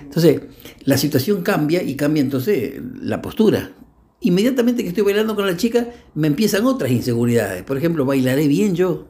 Entonces, 0.00 0.42
la 0.84 0.96
situación 0.96 1.42
cambia 1.42 1.82
y 1.82 1.96
cambia 1.96 2.20
entonces 2.20 2.74
la 3.00 3.20
postura. 3.20 3.72
Inmediatamente 4.20 4.84
que 4.84 4.90
estoy 4.90 5.02
bailando 5.02 5.34
con 5.34 5.44
la 5.44 5.56
chica, 5.56 5.88
me 6.14 6.28
empiezan 6.28 6.66
otras 6.66 6.92
inseguridades. 6.92 7.64
Por 7.64 7.78
ejemplo, 7.78 8.04
¿bailaré 8.04 8.46
bien 8.46 8.76
yo? 8.76 9.08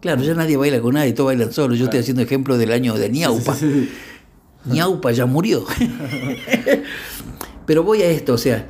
Claro, 0.00 0.22
ya 0.22 0.32
nadie 0.32 0.56
baila 0.56 0.80
con 0.80 0.94
nadie, 0.94 1.12
todos 1.12 1.26
bailan 1.26 1.52
solos. 1.52 1.78
Yo 1.78 1.84
estoy 1.84 2.00
haciendo 2.00 2.22
ejemplo 2.22 2.56
del 2.56 2.72
año 2.72 2.94
de 2.94 3.10
Niaupa. 3.10 3.54
Niaupa 4.64 5.12
ya 5.12 5.26
murió. 5.26 5.66
Pero 7.66 7.82
voy 7.82 8.00
a 8.00 8.08
esto, 8.08 8.32
o 8.32 8.38
sea, 8.38 8.66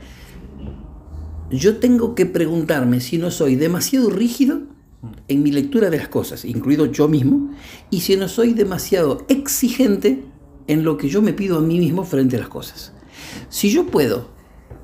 yo 1.52 1.76
tengo 1.76 2.16
que 2.16 2.26
preguntarme 2.26 3.00
si 3.00 3.16
no 3.16 3.30
soy 3.30 3.54
demasiado 3.54 4.11
rígido 4.11 4.74
en 5.29 5.42
mi 5.42 5.51
lectura 5.53 5.90
de 5.90 5.99
las 5.99 6.09
cosas, 6.09 6.45
incluido 6.45 6.87
yo 6.87 7.09
mismo, 7.09 7.51
y 7.90 8.01
si 8.01 8.16
no 8.16 8.29
soy 8.29 8.53
demasiado 8.53 9.25
exigente 9.29 10.25
en 10.66 10.85
lo 10.85 10.97
que 10.97 11.09
yo 11.09 11.23
me 11.23 11.33
pido 11.33 11.59
a 11.59 11.61
mí 11.61 11.79
mismo 11.79 12.05
frente 12.05 12.37
a 12.37 12.40
las 12.40 12.49
cosas. 12.49 12.92
Si 13.49 13.71
yo 13.71 13.87
puedo 13.87 14.29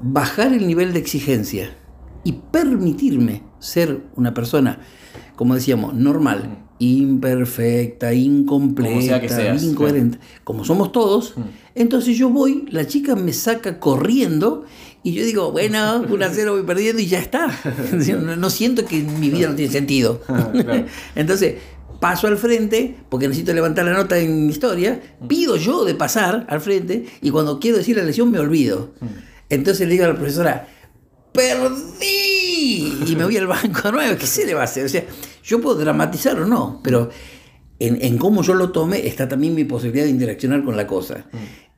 bajar 0.00 0.52
el 0.52 0.66
nivel 0.66 0.92
de 0.92 0.98
exigencia 0.98 1.76
y 2.24 2.32
permitirme 2.32 3.42
ser 3.58 4.02
una 4.16 4.34
persona, 4.34 4.80
como 5.36 5.54
decíamos, 5.54 5.94
normal 5.94 6.62
imperfecta, 6.82 8.12
incompleta, 8.12 9.20
Como 9.20 9.28
seas, 9.32 9.62
incoherente, 9.62 10.18
como 10.42 10.64
somos 10.64 10.90
todos, 10.90 11.34
entonces 11.76 12.18
yo 12.18 12.28
voy, 12.28 12.66
la 12.70 12.86
chica 12.88 13.14
me 13.14 13.32
saca 13.32 13.78
corriendo 13.78 14.64
y 15.04 15.14
yo 15.14 15.24
digo, 15.24 15.50
bueno, 15.50 16.04
1 16.08 16.24
a 16.24 16.28
0 16.28 16.52
voy 16.52 16.62
perdiendo 16.62 17.02
y 17.02 17.06
ya 17.06 17.18
está. 17.18 17.50
no, 18.36 18.50
siento 18.50 18.84
que 18.84 19.02
mi 19.02 19.30
vida 19.30 19.48
no 19.48 19.54
tiene 19.54 19.72
sentido. 19.72 20.20
Claro. 20.20 20.86
Entonces, 21.16 21.56
paso 21.98 22.28
al 22.28 22.36
frente, 22.36 22.96
porque 23.08 23.26
necesito 23.26 23.52
levantar 23.52 23.84
la 23.84 23.94
nota 23.94 24.18
en 24.18 24.48
historia, 24.48 25.00
pido 25.28 25.56
yo 25.56 25.84
de 25.84 25.94
pasar 25.94 26.46
al 26.48 26.60
frente 26.60 27.06
y 27.20 27.30
cuando 27.30 27.58
quiero 27.58 27.78
decir 27.78 27.96
la 27.96 28.04
lección 28.04 28.30
me 28.30 28.38
olvido. 28.38 28.90
Entonces 29.48 29.86
le 29.86 29.92
digo 29.92 30.04
a 30.04 30.08
la 30.08 30.14
profesora, 30.14 30.68
perdí 31.32 33.04
y 33.06 33.16
me 33.16 33.24
voy 33.24 33.36
al 33.36 33.46
banco 33.46 33.82
de 33.84 33.92
nuevo. 33.92 34.18
¿Qué 34.18 34.26
se 34.26 34.46
le 34.46 34.54
va 34.54 34.62
a 34.62 34.64
hacer? 34.64 34.84
O 34.84 34.88
sea, 34.88 35.04
yo 35.44 35.60
puedo 35.60 35.76
dramatizar 35.76 36.38
o 36.40 36.46
no, 36.46 36.80
pero 36.82 37.10
en, 37.78 37.98
en 38.02 38.18
cómo 38.18 38.42
yo 38.42 38.54
lo 38.54 38.70
tome 38.70 39.06
está 39.06 39.28
también 39.28 39.54
mi 39.54 39.64
posibilidad 39.64 40.04
de 40.04 40.10
interaccionar 40.10 40.64
con 40.64 40.76
la 40.76 40.86
cosa. 40.86 41.26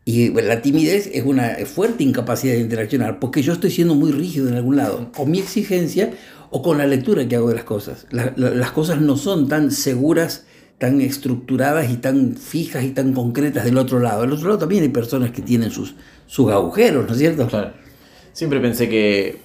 Y 0.05 0.29
bueno, 0.29 0.49
la 0.49 0.61
timidez 0.61 1.09
es 1.13 1.25
una 1.25 1.57
fuerte 1.65 2.05
incapacidad 2.05 2.55
de 2.55 2.61
interaccionar, 2.61 3.19
porque 3.21 3.43
yo 3.43 3.53
estoy 3.55 3.71
siendo 3.71 3.95
muy 3.95 4.13
rígido 4.13 4.49
en 4.49 4.55
algún 4.55 4.77
lado, 4.77 5.11
con 5.17 5.31
mi 5.31 5.39
exigencia 5.39 6.13
o 6.51 6.63
con 6.63 6.77
la 6.79 6.87
lectura 6.87 7.27
que 7.27 7.37
hago 7.37 7.49
de 7.49 7.55
las 7.55 7.65
cosas. 7.65 8.07
La- 8.11 8.33
la- 8.37 8.51
las 8.51 8.71
cosas 8.73 9.01
no 9.01 9.17
son 9.17 9.49
tan 9.49 9.71
seguras, 9.71 10.45
tan 10.79 11.01
estructuradas 11.01 11.91
y 11.91 11.97
tan 11.97 12.37
fijas 12.37 12.85
y 12.85 12.91
tan 12.91 13.15
concretas 13.15 13.65
del 13.65 13.79
otro 13.79 13.99
lado. 13.99 14.21
Del 14.23 14.33
otro 14.33 14.49
lado 14.49 14.59
también 14.59 14.83
hay 14.83 14.91
personas 14.91 15.31
que 15.31 15.41
tienen 15.41 15.71
sus, 15.71 15.95
sus 16.27 16.51
agujeros, 16.51 17.07
¿no 17.07 17.13
es 17.13 17.19
cierto? 17.19 17.47
Claro. 17.47 17.73
Siempre 18.35 18.61
pensé 18.61 18.89
que 18.91 19.39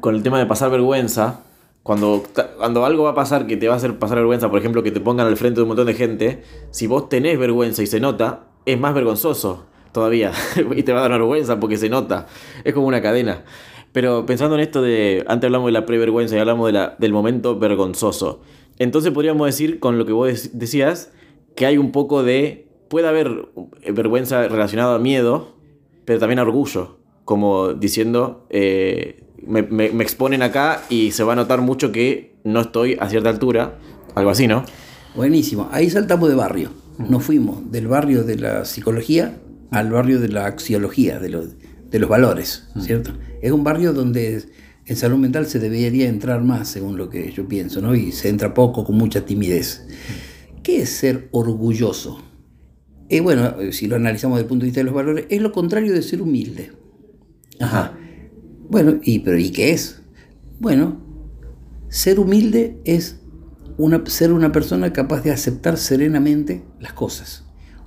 con 0.00 0.14
el 0.14 0.22
tema 0.22 0.38
de 0.38 0.46
pasar 0.46 0.70
vergüenza, 0.70 1.40
cuando, 1.82 2.24
cuando 2.56 2.86
algo 2.86 3.02
va 3.02 3.10
a 3.10 3.14
pasar 3.14 3.46
que 3.46 3.56
te 3.58 3.68
va 3.68 3.74
a 3.74 3.76
hacer 3.76 3.98
pasar 3.98 4.16
vergüenza, 4.18 4.48
por 4.48 4.58
ejemplo, 4.58 4.82
que 4.82 4.90
te 4.92 5.00
pongan 5.00 5.26
al 5.26 5.36
frente 5.36 5.56
de 5.56 5.62
un 5.62 5.68
montón 5.68 5.86
de 5.86 5.94
gente, 5.94 6.42
si 6.70 6.86
vos 6.86 7.08
tenés 7.10 7.38
vergüenza 7.38 7.82
y 7.82 7.86
se 7.86 8.00
nota, 8.00 8.44
es 8.64 8.78
más 8.80 8.94
vergonzoso 8.94 9.66
todavía. 9.92 10.32
y 10.76 10.82
te 10.82 10.92
va 10.92 11.00
a 11.00 11.02
dar 11.08 11.12
vergüenza 11.12 11.60
porque 11.60 11.76
se 11.76 11.88
nota. 11.88 12.26
Es 12.64 12.74
como 12.74 12.86
una 12.86 13.00
cadena. 13.02 13.44
Pero 13.92 14.24
pensando 14.24 14.54
en 14.56 14.62
esto 14.62 14.80
de, 14.80 15.22
antes 15.28 15.48
hablamos 15.48 15.66
de 15.68 15.72
la 15.72 15.84
prevergüenza 15.86 16.34
y 16.36 16.38
hablamos 16.38 16.66
de 16.66 16.72
la, 16.72 16.96
del 16.98 17.12
momento 17.12 17.58
vergonzoso. 17.58 18.40
Entonces 18.78 19.12
podríamos 19.12 19.46
decir, 19.46 19.78
con 19.80 19.98
lo 19.98 20.06
que 20.06 20.12
vos 20.12 20.28
dec- 20.30 20.50
decías, 20.52 21.12
que 21.54 21.66
hay 21.66 21.76
un 21.76 21.92
poco 21.92 22.22
de, 22.22 22.68
puede 22.88 23.06
haber 23.08 23.48
eh, 23.82 23.92
vergüenza 23.92 24.48
relacionada 24.48 24.94
a 24.94 24.98
miedo, 24.98 25.56
pero 26.06 26.18
también 26.18 26.38
a 26.38 26.42
orgullo, 26.42 26.96
como 27.26 27.74
diciendo, 27.74 28.46
eh, 28.48 29.24
me- 29.46 29.62
me 29.62 30.02
exponen 30.02 30.42
acá 30.42 30.82
y 30.88 31.10
se 31.10 31.22
va 31.22 31.34
a 31.34 31.36
notar 31.36 31.60
mucho 31.60 31.92
que 31.92 32.34
no 32.44 32.60
estoy 32.62 32.96
a 32.98 33.10
cierta 33.10 33.28
altura, 33.28 33.74
algo 34.14 34.30
así, 34.30 34.46
¿no? 34.46 34.64
Buenísimo. 35.14 35.68
Ahí 35.70 35.90
saltamos 35.90 36.30
de 36.30 36.34
barrio. 36.34 36.70
Nos 36.96 37.22
fuimos 37.24 37.70
del 37.70 37.88
barrio 37.88 38.24
de 38.24 38.36
la 38.38 38.64
psicología 38.64 39.36
al 39.72 39.90
barrio 39.90 40.20
de 40.20 40.28
la 40.28 40.46
axiología, 40.46 41.18
de 41.18 41.30
los, 41.30 41.56
de 41.90 41.98
los 41.98 42.08
valores, 42.08 42.68
¿cierto? 42.80 43.12
Es 43.40 43.52
un 43.52 43.64
barrio 43.64 43.92
donde 43.92 44.44
en 44.84 44.96
salud 44.96 45.16
mental 45.16 45.46
se 45.46 45.58
debería 45.58 46.08
entrar 46.08 46.42
más, 46.42 46.68
según 46.68 46.98
lo 46.98 47.08
que 47.08 47.32
yo 47.32 47.48
pienso, 47.48 47.80
¿no? 47.80 47.94
Y 47.94 48.12
se 48.12 48.28
entra 48.28 48.52
poco, 48.52 48.84
con 48.84 48.96
mucha 48.96 49.24
timidez. 49.24 49.86
¿Qué 50.62 50.82
es 50.82 50.90
ser 50.90 51.28
orgulloso? 51.32 52.22
Eh, 53.08 53.20
bueno, 53.20 53.60
eh, 53.60 53.72
si 53.72 53.86
lo 53.86 53.96
analizamos 53.96 54.36
desde 54.36 54.44
el 54.44 54.48
punto 54.48 54.62
de 54.62 54.66
vista 54.66 54.80
de 54.80 54.84
los 54.84 54.94
valores, 54.94 55.26
es 55.30 55.40
lo 55.40 55.52
contrario 55.52 55.92
de 55.92 56.02
ser 56.02 56.20
humilde. 56.20 56.72
Ajá. 57.58 57.96
Bueno, 58.68 59.00
y, 59.02 59.20
pero 59.20 59.38
¿y 59.38 59.50
qué 59.50 59.70
es? 59.70 60.02
Bueno, 60.60 61.00
ser 61.88 62.20
humilde 62.20 62.78
es 62.84 63.20
una, 63.78 64.04
ser 64.06 64.32
una 64.32 64.52
persona 64.52 64.92
capaz 64.92 65.22
de 65.22 65.30
aceptar 65.30 65.78
serenamente 65.78 66.62
las 66.78 66.92
cosas. 66.92 67.44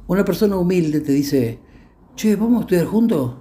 Una 0.07 0.25
persona 0.25 0.57
humilde 0.57 0.99
te 1.01 1.11
dice, 1.11 1.59
che, 2.15 2.35
¿vamos 2.35 2.59
a 2.59 2.61
estudiar 2.61 2.85
juntos? 2.85 3.33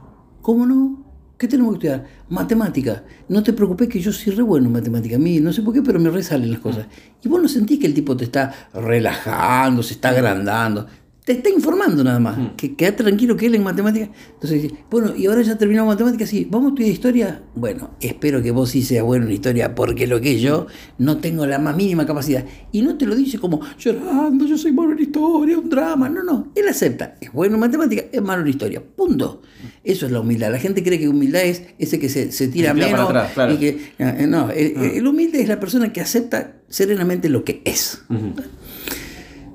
¿Cómo 0.43 0.67
no? 0.67 1.05
¿Qué 1.39 1.49
tenemos 1.49 1.73
que 1.79 1.87
estudiar? 1.89 2.07
Matemática. 2.29 3.05
No 3.29 3.43
te 3.43 3.53
preocupes 3.53 3.89
que 3.89 4.01
yo 4.01 4.13
soy 4.13 4.33
re 4.35 4.43
bueno 4.43 4.67
en 4.67 4.73
matemática. 4.73 5.17
A 5.17 5.19
mí 5.19 5.41
no 5.41 5.53
sé 5.53 5.63
por 5.63 5.75
qué, 5.75 5.83
pero 5.83 5.99
me 5.99 6.11
resalen 6.11 6.51
las 6.51 6.61
cosas. 6.61 6.87
Y 7.23 7.29
vos 7.29 7.41
no 7.41 7.49
sentís 7.49 7.79
que 7.79 7.87
el 7.87 7.95
tipo 7.95 8.17
te 8.17 8.25
está 8.25 8.69
relajando, 8.73 9.83
se 9.83 9.95
está 9.95 10.11
agrandando. 10.11 10.87
Te 11.25 11.33
está 11.33 11.49
informando 11.49 12.05
nada 12.05 12.21
más. 12.21 12.39
Que 12.55 12.75
queda 12.75 12.95
tranquilo 12.97 13.35
que 13.35 13.47
él 13.47 13.55
en 13.55 13.63
matemática. 13.63 14.11
Entonces 14.35 14.63
dice, 14.63 14.75
bueno, 14.91 15.17
y 15.17 15.25
ahora 15.25 15.41
ya 15.41 15.57
terminamos 15.57 15.95
matemática, 15.95 16.27
sí, 16.27 16.47
¿vamos 16.51 16.67
a 16.67 16.69
estudiar 16.71 16.93
historia? 16.93 17.43
Bueno, 17.55 17.93
espero 18.03 18.43
que 18.43 18.51
vos 18.51 18.69
sí 18.69 18.83
seas 18.83 19.05
bueno 19.05 19.25
en 19.25 19.33
historia, 19.33 19.75
porque 19.75 20.07
lo 20.07 20.21
que 20.21 20.39
yo 20.39 20.67
no 20.99 21.17
tengo 21.19 21.47
la 21.47 21.59
más 21.59 21.75
mínima 21.77 22.05
capacidad. 22.05 22.45
Y 22.73 22.83
no 22.83 22.99
te 22.99 23.07
lo 23.07 23.15
dice 23.17 23.39
como 23.39 23.61
llorando, 23.79 24.45
yo 24.45 24.59
soy 24.59 24.73
malo 24.73 24.93
en 24.93 24.99
historia, 24.99 25.57
un 25.57 25.71
drama. 25.71 26.11
No, 26.11 26.23
no. 26.23 26.53
Él 26.55 26.69
acepta. 26.69 27.15
Es 27.19 27.33
bueno 27.33 27.55
en 27.55 27.61
matemática, 27.61 28.05
es 28.13 28.21
malo 28.21 28.43
en 28.43 28.49
historia. 28.49 28.83
Punto. 28.85 29.41
Eso 29.83 30.05
es 30.05 30.13
la 30.13 30.21
humildad. 30.21 30.53
La 30.53 30.59
gente 30.59 30.83
cree 30.83 30.99
que 30.99 31.09
humildad 31.09 31.43
es 31.43 31.63
ese 31.79 31.99
que 31.99 32.11
se, 32.11 32.33
se 32.33 32.49
tira 32.49 32.71
Se 32.71 32.75
tira 32.75 32.87
menos. 32.89 33.09
atrás, 33.09 33.33
claro. 33.33 33.55
y 33.55 33.57
que, 33.57 33.93
eh, 33.99 34.27
no, 34.29 34.51
el, 34.51 34.77
el 34.77 35.07
humilde 35.07 35.41
es 35.41 35.49
la 35.49 35.59
persona 35.59 35.91
que 35.91 36.03
acepta 36.03 36.57
serenamente 36.69 37.31
lo 37.31 37.45
que 37.45 37.63
es. 37.65 38.03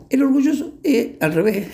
El 0.09 0.23
orgulloso 0.23 0.79
es 0.83 1.09
al 1.19 1.33
revés, 1.33 1.67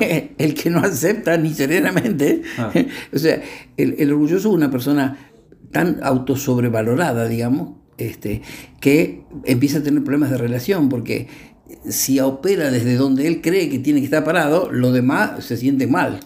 el 0.38 0.54
que 0.54 0.68
no 0.68 0.80
acepta 0.80 1.36
ni 1.38 1.54
serenamente. 1.54 2.42
o 3.12 3.18
sea, 3.18 3.40
el, 3.76 3.96
el 3.98 4.12
orgulloso 4.12 4.50
es 4.50 4.54
una 4.54 4.70
persona 4.70 5.30
tan 5.70 6.00
autosobrevalorada, 6.02 7.26
digamos, 7.28 7.76
este, 7.96 8.42
que 8.80 9.22
empieza 9.44 9.78
a 9.78 9.82
tener 9.82 10.04
problemas 10.04 10.30
de 10.30 10.38
relación, 10.38 10.88
porque 10.88 11.28
si 11.88 12.20
opera 12.20 12.70
desde 12.70 12.96
donde 12.96 13.26
él 13.26 13.40
cree 13.40 13.70
que 13.70 13.78
tiene 13.78 14.00
que 14.00 14.04
estar 14.04 14.24
parado, 14.24 14.70
lo 14.70 14.92
demás 14.92 15.44
se 15.44 15.56
siente 15.56 15.86
mal. 15.86 16.20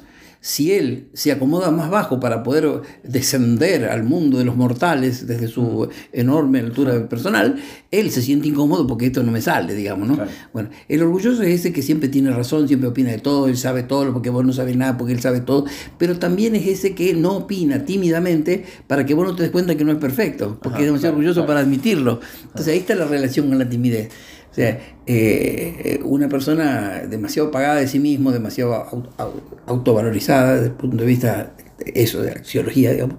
Si 0.47 0.71
él 0.71 1.09
se 1.13 1.33
acomoda 1.33 1.73
más 1.73 1.91
bajo 1.91 2.21
para 2.21 2.45
poder 2.45 2.81
descender 3.03 3.87
al 3.87 4.05
mundo 4.05 4.39
de 4.39 4.45
los 4.45 4.55
mortales 4.55 5.27
desde 5.27 5.49
su 5.49 5.89
enorme 6.13 6.61
altura 6.61 7.09
personal, 7.09 7.57
él 7.91 8.13
se 8.13 8.23
siente 8.23 8.47
incómodo 8.47 8.87
porque 8.87 9.07
esto 9.07 9.25
no 9.25 9.33
me 9.33 9.41
sale, 9.41 9.75
digamos, 9.75 10.07
¿no? 10.07 10.15
Claro. 10.15 10.31
Bueno, 10.53 10.69
el 10.89 11.03
orgulloso 11.03 11.43
es 11.43 11.49
ese 11.49 11.73
que 11.73 11.83
siempre 11.83 12.09
tiene 12.09 12.31
razón, 12.31 12.69
siempre 12.69 12.89
opina 12.89 13.11
de 13.11 13.19
todo, 13.19 13.49
él 13.49 13.57
sabe 13.57 13.83
todo, 13.83 14.13
porque 14.13 14.31
vos 14.31 14.47
no 14.47 14.53
sabes 14.53 14.77
nada, 14.77 14.97
porque 14.97 15.15
él 15.15 15.21
sabe 15.21 15.41
todo, 15.41 15.65
pero 15.99 16.17
también 16.21 16.55
es 16.55 16.69
ese 16.69 16.95
que 16.95 17.13
no 17.13 17.39
opina 17.39 17.85
tímidamente 17.85 18.67
para 18.87 19.05
que 19.05 19.15
vos 19.15 19.27
no 19.27 19.35
te 19.35 19.43
des 19.43 19.51
cuenta 19.51 19.75
que 19.75 19.85
no 19.85 19.91
es 19.91 19.99
perfecto, 19.99 20.61
porque 20.63 20.77
Ajá, 20.77 20.79
es 20.79 20.87
demasiado 20.87 21.15
claro, 21.15 21.17
orgulloso 21.17 21.41
claro. 21.41 21.47
para 21.49 21.61
admitirlo. 21.61 22.21
Entonces 22.45 22.73
ahí 22.73 22.79
está 22.79 22.95
la 22.95 23.07
relación 23.07 23.49
con 23.49 23.59
la 23.59 23.69
timidez. 23.69 24.11
O 24.57 24.59
sea, 24.59 24.81
eh, 25.07 26.01
una 26.03 26.31
persona 26.31 27.03
demasiado 27.11 27.51
pagada 27.51 27.75
de 27.75 27.87
sí 27.87 27.99
mismo, 27.99 28.33
demasiado 28.33 28.73
au- 28.73 29.07
au- 29.19 29.33
autovalorizada 29.67 30.55
desde 30.55 30.69
el 30.69 30.73
punto 30.73 30.97
de 30.97 31.05
vista 31.05 31.55
eso 31.95 32.23
de 32.23 32.31
la 32.31 32.37
axiología, 32.41 32.93
digamos, 32.93 33.19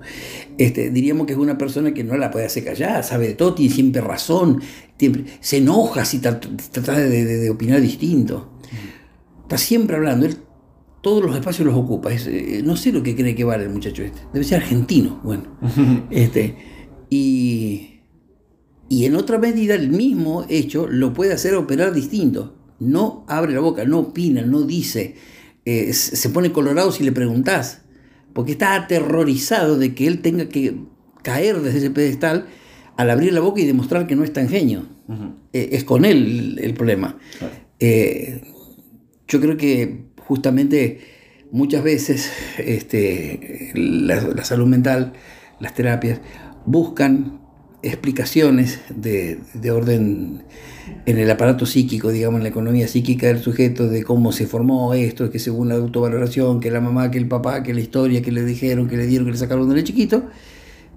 este, 0.57 0.89
diríamos 0.89 1.27
que 1.27 1.33
es 1.33 1.37
una 1.39 1.55
persona 1.59 1.93
que 1.93 2.03
no 2.03 2.17
la 2.17 2.31
puede 2.31 2.47
hacer 2.47 2.65
callar, 2.65 3.03
sabe 3.03 3.27
de 3.27 3.33
todo, 3.35 3.53
tiene 3.53 3.71
siempre 3.71 4.01
razón, 4.01 4.61
siempre, 4.97 5.25
se 5.39 5.57
enoja 5.57 6.05
si 6.05 6.17
trata 6.17 6.49
de, 6.93 7.07
de- 7.23 7.37
de 7.37 7.49
opinar 7.51 7.81
distinto. 7.81 8.49
Está 9.43 9.59
siempre 9.59 9.95
hablando, 9.95 10.25
él 10.25 10.37
todos 11.03 11.23
los 11.23 11.35
espacios 11.35 11.67
los 11.67 11.75
ocupa. 11.77 12.11
Es, 12.11 12.25
eh, 12.25 12.61
no 12.65 12.75
sé 12.75 12.91
lo 12.91 13.03
que 13.03 13.15
cree 13.15 13.35
que 13.35 13.43
vale 13.43 13.65
el 13.65 13.69
muchacho 13.69 14.01
este. 14.01 14.19
Debe 14.33 14.43
ser 14.43 14.63
argentino, 14.63 15.21
bueno. 15.23 15.43
este, 16.09 16.55
y, 17.11 17.96
y 18.89 19.05
en 19.05 19.15
otra 19.15 19.37
medida 19.37 19.75
el 19.75 19.89
mismo 19.89 20.45
hecho 20.49 20.87
lo 20.87 21.13
puede 21.13 21.33
hacer 21.33 21.55
operar 21.55 21.93
distinto. 21.93 22.55
No 22.79 23.25
abre 23.27 23.53
la 23.53 23.59
boca, 23.59 23.85
no 23.85 23.99
opina, 23.99 24.41
no 24.43 24.61
dice. 24.61 25.15
eh, 25.65 25.91
se 25.93 26.29
pone 26.29 26.51
colorado 26.51 26.91
si 26.91 27.03
le 27.03 27.11
preguntás. 27.11 27.81
Porque 28.33 28.51
está 28.53 28.75
aterrorizado 28.75 29.77
de 29.77 29.95
que 29.95 30.07
él 30.07 30.21
tenga 30.21 30.47
que 30.47 30.75
caer 31.23 31.59
desde 31.61 31.79
ese 31.79 31.89
pedestal 31.89 32.45
al 32.95 33.09
abrir 33.09 33.33
la 33.33 33.41
boca 33.41 33.59
y 33.59 33.65
demostrar 33.65 34.07
que 34.07 34.15
no 34.15 34.23
es 34.23 34.31
tan 34.31 34.47
genio. 34.47 34.85
Eh, 35.53 35.69
es 35.71 35.83
con 35.83 36.05
él 36.05 36.55
el, 36.57 36.59
el 36.59 36.73
problema. 36.73 37.17
Claro. 37.39 37.53
Eh, 37.79 38.41
yo 39.27 39.41
creo 39.41 39.57
que 39.57 40.05
justamente 40.19 40.99
muchas 41.51 41.83
veces 41.83 42.31
este, 42.59 43.71
la, 43.75 44.21
la 44.21 44.43
salud 44.43 44.67
mental, 44.67 45.13
las 45.59 45.73
terapias, 45.73 46.21
buscan 46.65 47.41
explicaciones 47.83 48.79
de, 48.89 49.39
de 49.53 49.71
orden 49.71 50.43
en 51.05 51.17
el 51.17 51.29
aparato 51.29 51.65
psíquico, 51.65 52.11
digamos, 52.11 52.39
en 52.39 52.43
la 52.43 52.49
economía 52.49 52.87
psíquica 52.87 53.27
del 53.27 53.39
sujeto, 53.39 53.87
de 53.87 54.03
cómo 54.03 54.31
se 54.31 54.47
formó 54.47 54.93
esto, 54.93 55.29
que 55.29 55.39
según 55.39 55.69
la 55.69 55.75
autovaloración, 55.75 56.59
que 56.59 56.71
la 56.71 56.81
mamá, 56.81 57.11
que 57.11 57.17
el 57.17 57.27
papá, 57.27 57.63
que 57.63 57.73
la 57.73 57.81
historia, 57.81 58.21
que 58.21 58.31
le 58.31 58.43
dijeron, 58.43 58.87
que 58.87 58.97
le 58.97 59.05
dieron, 59.05 59.25
que 59.25 59.33
le 59.33 59.37
sacaron 59.37 59.69
de 59.69 59.83
chiquito. 59.83 60.23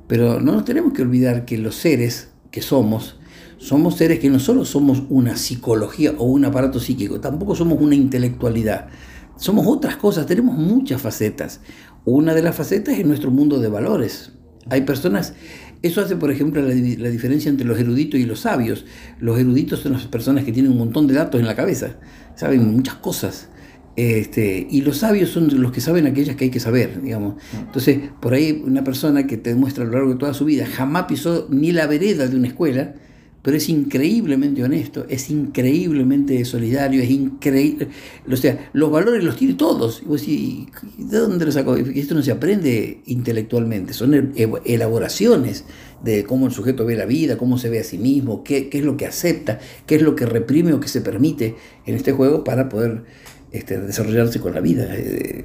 Pero 0.07 0.41
no 0.41 0.53
nos 0.53 0.65
tenemos 0.65 0.93
que 0.93 1.03
olvidar 1.03 1.45
que 1.45 1.59
los 1.59 1.77
seres 1.77 2.31
que 2.51 2.63
somos, 2.63 3.21
somos 3.59 3.97
seres 3.97 4.19
que 4.19 4.31
no 4.31 4.41
solo 4.41 4.65
somos 4.65 5.05
una 5.11 5.37
psicología 5.37 6.15
o 6.19 6.25
un 6.25 6.45
aparato 6.45 6.81
psíquico, 6.81 7.21
tampoco 7.21 7.55
somos 7.55 7.81
una 7.81 7.95
intelectualidad. 7.95 8.89
Somos 9.37 9.67
otras 9.67 9.97
cosas, 9.97 10.27
tenemos 10.27 10.57
muchas 10.57 11.01
facetas. 11.01 11.61
Una 12.05 12.35
de 12.35 12.43
las 12.43 12.57
facetas 12.57 12.99
es 12.99 13.07
nuestro 13.07 13.31
mundo 13.31 13.59
de 13.59 13.69
valores. 13.69 14.33
Hay 14.69 14.83
personas 14.83 15.35
Eso 15.83 16.01
hace, 16.01 16.17
por 16.17 16.31
ejemplo, 16.31 16.61
la, 16.61 16.75
la, 16.75 17.09
diferencia 17.09 17.49
entre 17.49 17.67
los 17.67 17.79
eruditos 17.79 18.21
y 18.21 18.27
los 18.27 18.41
sabios. 18.41 18.85
Los 19.19 19.39
eruditos 19.39 19.81
son 19.81 19.93
las 19.93 20.07
personas 20.07 20.45
que 20.45 20.53
tienen 20.53 20.73
un 20.73 20.79
montón 20.79 21.07
de 21.07 21.15
datos 21.15 21.41
en 21.41 21.47
la 21.47 21.57
cabeza, 21.57 21.97
saben 22.37 22.75
muchas 22.75 22.97
cosas. 22.97 23.49
Este, 23.97 24.67
y 24.71 24.83
los 24.83 24.99
sabios 24.99 25.31
son 25.31 25.61
los 25.61 25.73
que 25.73 25.81
saben 25.81 26.07
aquellas 26.07 26.37
que 26.37 26.45
hay 26.45 26.51
que 26.51 26.61
saber, 26.61 27.03
digamos. 27.03 27.35
Entonces, 27.59 27.99
por 28.21 28.35
ahí 28.35 28.63
una 28.65 28.85
persona 28.85 29.27
que 29.27 29.37
te 29.37 29.51
demuestra 29.51 29.85
a 29.85 29.87
lo 29.87 29.93
largo 29.93 30.11
de 30.11 30.17
toda 30.17 30.33
su 30.33 30.45
vida 30.45 30.67
jamás 30.67 31.05
pisó 31.05 31.49
ni 31.51 31.73
la 31.73 31.87
vereda 31.87 32.27
de 32.27 32.37
una 32.37 32.49
escuela, 32.49 32.95
pero 33.43 33.57
es 33.57 33.69
increíblemente 33.69 34.63
honesto, 34.63 35.07
es 35.09 35.31
increíblemente 35.31 36.45
solidario, 36.45 37.03
es 37.03 37.11
increíble. 37.11 37.89
O 38.31 38.37
sea, 38.37 38.71
los 38.73 38.91
valores 38.91 39.25
los 39.25 39.37
tiene 39.37 39.55
todos. 39.55 40.03
Y 40.03 40.05
vos 40.07 40.21
decís, 40.21 40.67
¿de 40.99 41.19
dónde 41.19 41.47
los 41.47 41.55
sacó? 41.55 41.77
Esto 41.77 42.15
no 42.15 42.23
se 42.23 42.33
aprende 42.33 43.01
intelectualmente, 43.07 43.93
son 43.95 44.33
elaboraciones 44.65 45.65
de 46.05 46.25
cómo 46.25 46.47
el 46.47 46.53
sujeto 46.53 46.85
ve 46.85 46.97
la 46.97 47.07
vida, 47.07 47.39
cómo 47.39 47.59
se 47.59 47.71
ve 47.71 47.81
a 47.81 47.85
sí 47.85 47.99
mismo, 47.99 48.45
qué, 48.45 48.69
qué 48.69 48.79
es 48.79 48.85
lo 48.85 48.97
que 48.97 49.07
acepta, 49.07 49.59
qué 49.87 49.97
es 49.97 50.03
lo 50.03 50.17
que 50.17 50.27
reprime 50.27 50.73
o 50.73 50.81
que 50.81 50.89
se 50.89 51.01
permite 51.01 51.57
en 51.87 51.95
este 51.95 52.13
juego 52.13 52.45
para 52.45 52.69
poder 52.69 53.05
este, 53.53 53.81
desarrollarse 53.81 54.41
con 54.41 54.55
la 54.55 54.61
vida. 54.61 54.87
Eh, 54.91 55.45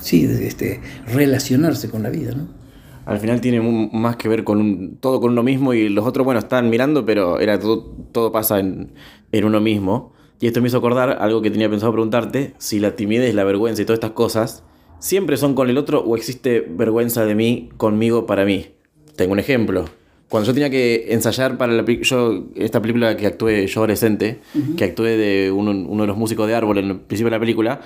sí, 0.00 0.24
este, 0.24 0.80
relacionarse 1.06 1.88
con 1.88 2.02
la 2.02 2.10
vida, 2.10 2.32
¿no? 2.32 2.61
Al 3.04 3.18
final 3.18 3.40
tiene 3.40 3.60
más 3.60 4.16
que 4.16 4.28
ver 4.28 4.44
con 4.44 4.96
todo 4.96 5.20
con 5.20 5.32
uno 5.32 5.42
mismo 5.42 5.74
y 5.74 5.88
los 5.88 6.06
otros, 6.06 6.24
bueno, 6.24 6.40
están 6.40 6.70
mirando, 6.70 7.04
pero 7.04 7.40
era 7.40 7.58
todo, 7.58 7.94
todo 8.12 8.32
pasa 8.32 8.60
en, 8.60 8.92
en, 9.32 9.44
uno 9.44 9.60
mismo. 9.60 10.12
Y 10.40 10.46
esto 10.46 10.60
me 10.60 10.68
hizo 10.68 10.78
acordar 10.78 11.18
algo 11.20 11.42
que 11.42 11.50
tenía 11.50 11.70
pensado 11.70 11.92
preguntarte, 11.92 12.54
si 12.58 12.80
la 12.80 12.96
timidez, 12.96 13.34
la 13.34 13.44
vergüenza 13.44 13.82
y 13.82 13.84
todas 13.84 13.98
estas 13.98 14.12
cosas 14.12 14.64
siempre 15.02 15.36
son 15.36 15.54
con 15.54 15.68
el 15.68 15.78
otro 15.78 16.00
o 16.00 16.16
existe 16.16 16.60
vergüenza 16.60 17.24
de 17.24 17.34
mí 17.34 17.68
conmigo 17.76 18.24
para 18.24 18.44
mí. 18.44 18.66
Tengo 19.16 19.32
un 19.32 19.40
ejemplo. 19.40 19.84
Cuando 20.28 20.46
yo 20.46 20.54
tenía 20.54 20.70
que 20.70 21.12
ensayar 21.12 21.58
para 21.58 21.72
la, 21.74 21.84
yo, 21.84 22.46
esta 22.54 22.80
película 22.80 23.16
que 23.16 23.26
actué 23.26 23.66
yo 23.66 23.80
adolescente, 23.80 24.40
que 24.78 24.84
actué 24.84 25.18
de 25.18 25.52
uno, 25.52 25.72
uno 25.72 26.04
de 26.04 26.06
los 26.06 26.16
músicos 26.16 26.48
de 26.48 26.54
Árbol 26.54 26.78
en 26.78 26.86
el 26.86 27.00
principio 27.00 27.26
de 27.26 27.36
la 27.36 27.40
película, 27.40 27.80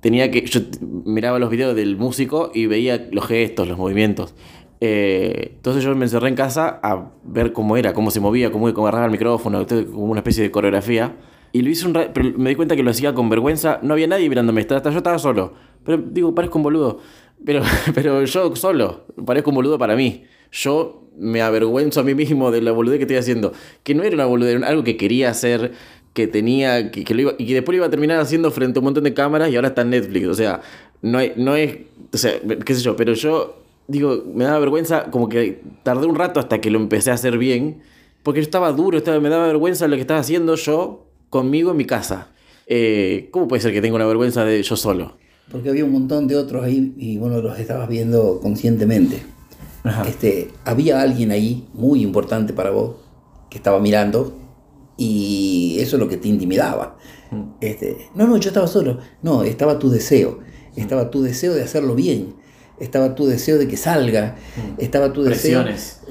tenía 0.00 0.30
que 0.30 0.46
yo 0.46 0.60
miraba 0.80 1.38
los 1.38 1.50
videos 1.50 1.76
del 1.76 1.96
músico 1.96 2.52
y 2.54 2.66
veía 2.66 3.08
los 3.12 3.26
gestos, 3.26 3.68
los 3.68 3.76
movimientos. 3.76 4.34
Eh, 4.80 5.52
entonces 5.56 5.84
yo 5.84 5.94
me 5.94 6.06
encerré 6.06 6.28
en 6.28 6.36
casa 6.36 6.80
a 6.82 7.10
ver 7.22 7.52
cómo 7.52 7.76
era, 7.76 7.92
cómo 7.92 8.10
se 8.10 8.18
movía, 8.18 8.50
cómo, 8.50 8.72
cómo 8.72 8.86
agarraba 8.86 9.06
el 9.06 9.12
micrófono, 9.12 9.66
como 9.66 10.04
una 10.04 10.20
especie 10.20 10.42
de 10.42 10.50
coreografía. 10.50 11.16
Y 11.52 11.62
lo 11.62 11.70
hice 11.70 11.86
un 11.86 11.92
pero 11.92 12.32
me 12.38 12.50
di 12.50 12.56
cuenta 12.56 12.76
que 12.76 12.82
lo 12.82 12.90
hacía 12.90 13.12
con 13.12 13.28
vergüenza. 13.28 13.80
No 13.82 13.94
había 13.94 14.06
nadie 14.06 14.28
mirándome, 14.28 14.60
hasta 14.60 14.90
yo 14.90 14.98
estaba 14.98 15.18
solo. 15.18 15.52
Pero 15.84 15.98
digo, 15.98 16.34
parezco 16.34 16.58
un 16.58 16.62
boludo. 16.62 17.00
Pero, 17.44 17.62
pero 17.94 18.24
yo 18.24 18.56
solo, 18.56 19.06
parezco 19.24 19.50
un 19.50 19.56
boludo 19.56 19.78
para 19.78 19.96
mí. 19.96 20.24
Yo 20.52 21.08
me 21.18 21.42
avergüenzo 21.42 22.00
a 22.00 22.02
mí 22.02 22.14
mismo 22.14 22.50
de 22.50 22.62
la 22.62 22.72
boludez 22.72 22.98
que 22.98 23.04
estoy 23.04 23.16
haciendo. 23.16 23.52
Que 23.82 23.94
no 23.94 24.02
era 24.02 24.14
una 24.14 24.26
boludez, 24.26 24.56
era 24.56 24.68
algo 24.68 24.84
que 24.84 24.96
quería 24.96 25.30
hacer, 25.30 25.72
que 26.14 26.26
tenía, 26.26 26.90
que, 26.90 27.14
lo 27.14 27.20
iba, 27.20 27.32
y 27.38 27.46
que 27.46 27.54
después 27.54 27.74
lo 27.74 27.80
iba 27.80 27.86
a 27.86 27.90
terminar 27.90 28.20
haciendo 28.20 28.50
frente 28.50 28.78
a 28.78 28.80
un 28.80 28.84
montón 28.84 29.04
de 29.04 29.14
cámaras 29.14 29.50
y 29.50 29.56
ahora 29.56 29.68
está 29.68 29.82
en 29.82 29.90
Netflix. 29.90 30.28
O 30.28 30.34
sea, 30.34 30.62
no, 31.02 31.18
hay, 31.18 31.32
no 31.36 31.56
es, 31.56 31.78
o 32.12 32.16
sea, 32.16 32.32
qué 32.64 32.74
sé 32.74 32.82
yo, 32.82 32.96
pero 32.96 33.12
yo 33.14 33.60
digo, 33.90 34.22
me 34.32 34.44
daba 34.44 34.60
vergüenza, 34.60 35.10
como 35.10 35.28
que 35.28 35.62
tardé 35.82 36.06
un 36.06 36.14
rato 36.14 36.38
hasta 36.38 36.60
que 36.60 36.70
lo 36.70 36.78
empecé 36.78 37.10
a 37.10 37.14
hacer 37.14 37.38
bien, 37.38 37.82
porque 38.22 38.40
yo 38.40 38.44
estaba 38.44 38.70
duro, 38.72 38.96
estaba, 38.96 39.18
me 39.20 39.28
daba 39.28 39.46
vergüenza 39.46 39.88
lo 39.88 39.96
que 39.96 40.02
estaba 40.02 40.20
haciendo 40.20 40.54
yo 40.54 41.06
conmigo 41.28 41.72
en 41.72 41.76
mi 41.76 41.84
casa. 41.84 42.28
Eh, 42.66 43.28
¿Cómo 43.32 43.48
puede 43.48 43.60
ser 43.60 43.72
que 43.72 43.80
tenga 43.80 43.96
una 43.96 44.06
vergüenza 44.06 44.44
de 44.44 44.62
yo 44.62 44.76
solo? 44.76 45.16
Porque 45.50 45.70
había 45.70 45.84
un 45.84 45.92
montón 45.92 46.28
de 46.28 46.36
otros 46.36 46.62
ahí 46.62 46.94
y 46.96 47.18
bueno, 47.18 47.42
los 47.42 47.58
estabas 47.58 47.88
viendo 47.88 48.40
conscientemente. 48.40 49.22
Este, 50.06 50.50
había 50.64 51.00
alguien 51.00 51.30
ahí 51.30 51.66
muy 51.72 52.02
importante 52.02 52.52
para 52.52 52.70
vos 52.70 52.96
que 53.48 53.56
estaba 53.56 53.80
mirando 53.80 54.36
y 54.96 55.78
eso 55.80 55.96
es 55.96 56.00
lo 56.00 56.06
que 56.08 56.18
te 56.18 56.28
intimidaba. 56.28 56.98
Mm. 57.30 57.42
Este, 57.60 57.96
no, 58.14 58.26
no, 58.26 58.36
yo 58.36 58.50
estaba 58.50 58.66
solo. 58.66 58.98
No, 59.22 59.42
estaba 59.42 59.78
tu 59.78 59.90
deseo. 59.90 60.38
Estaba 60.76 61.10
tu 61.10 61.22
deseo 61.22 61.54
de 61.54 61.62
hacerlo 61.62 61.94
bien 61.94 62.34
estaba 62.80 63.14
tu 63.14 63.26
deseo 63.26 63.58
de 63.58 63.68
que 63.68 63.76
salga, 63.76 64.36
mm. 64.56 64.82
estaba 64.82 65.12
tu 65.12 65.22
deseo, 65.22 65.64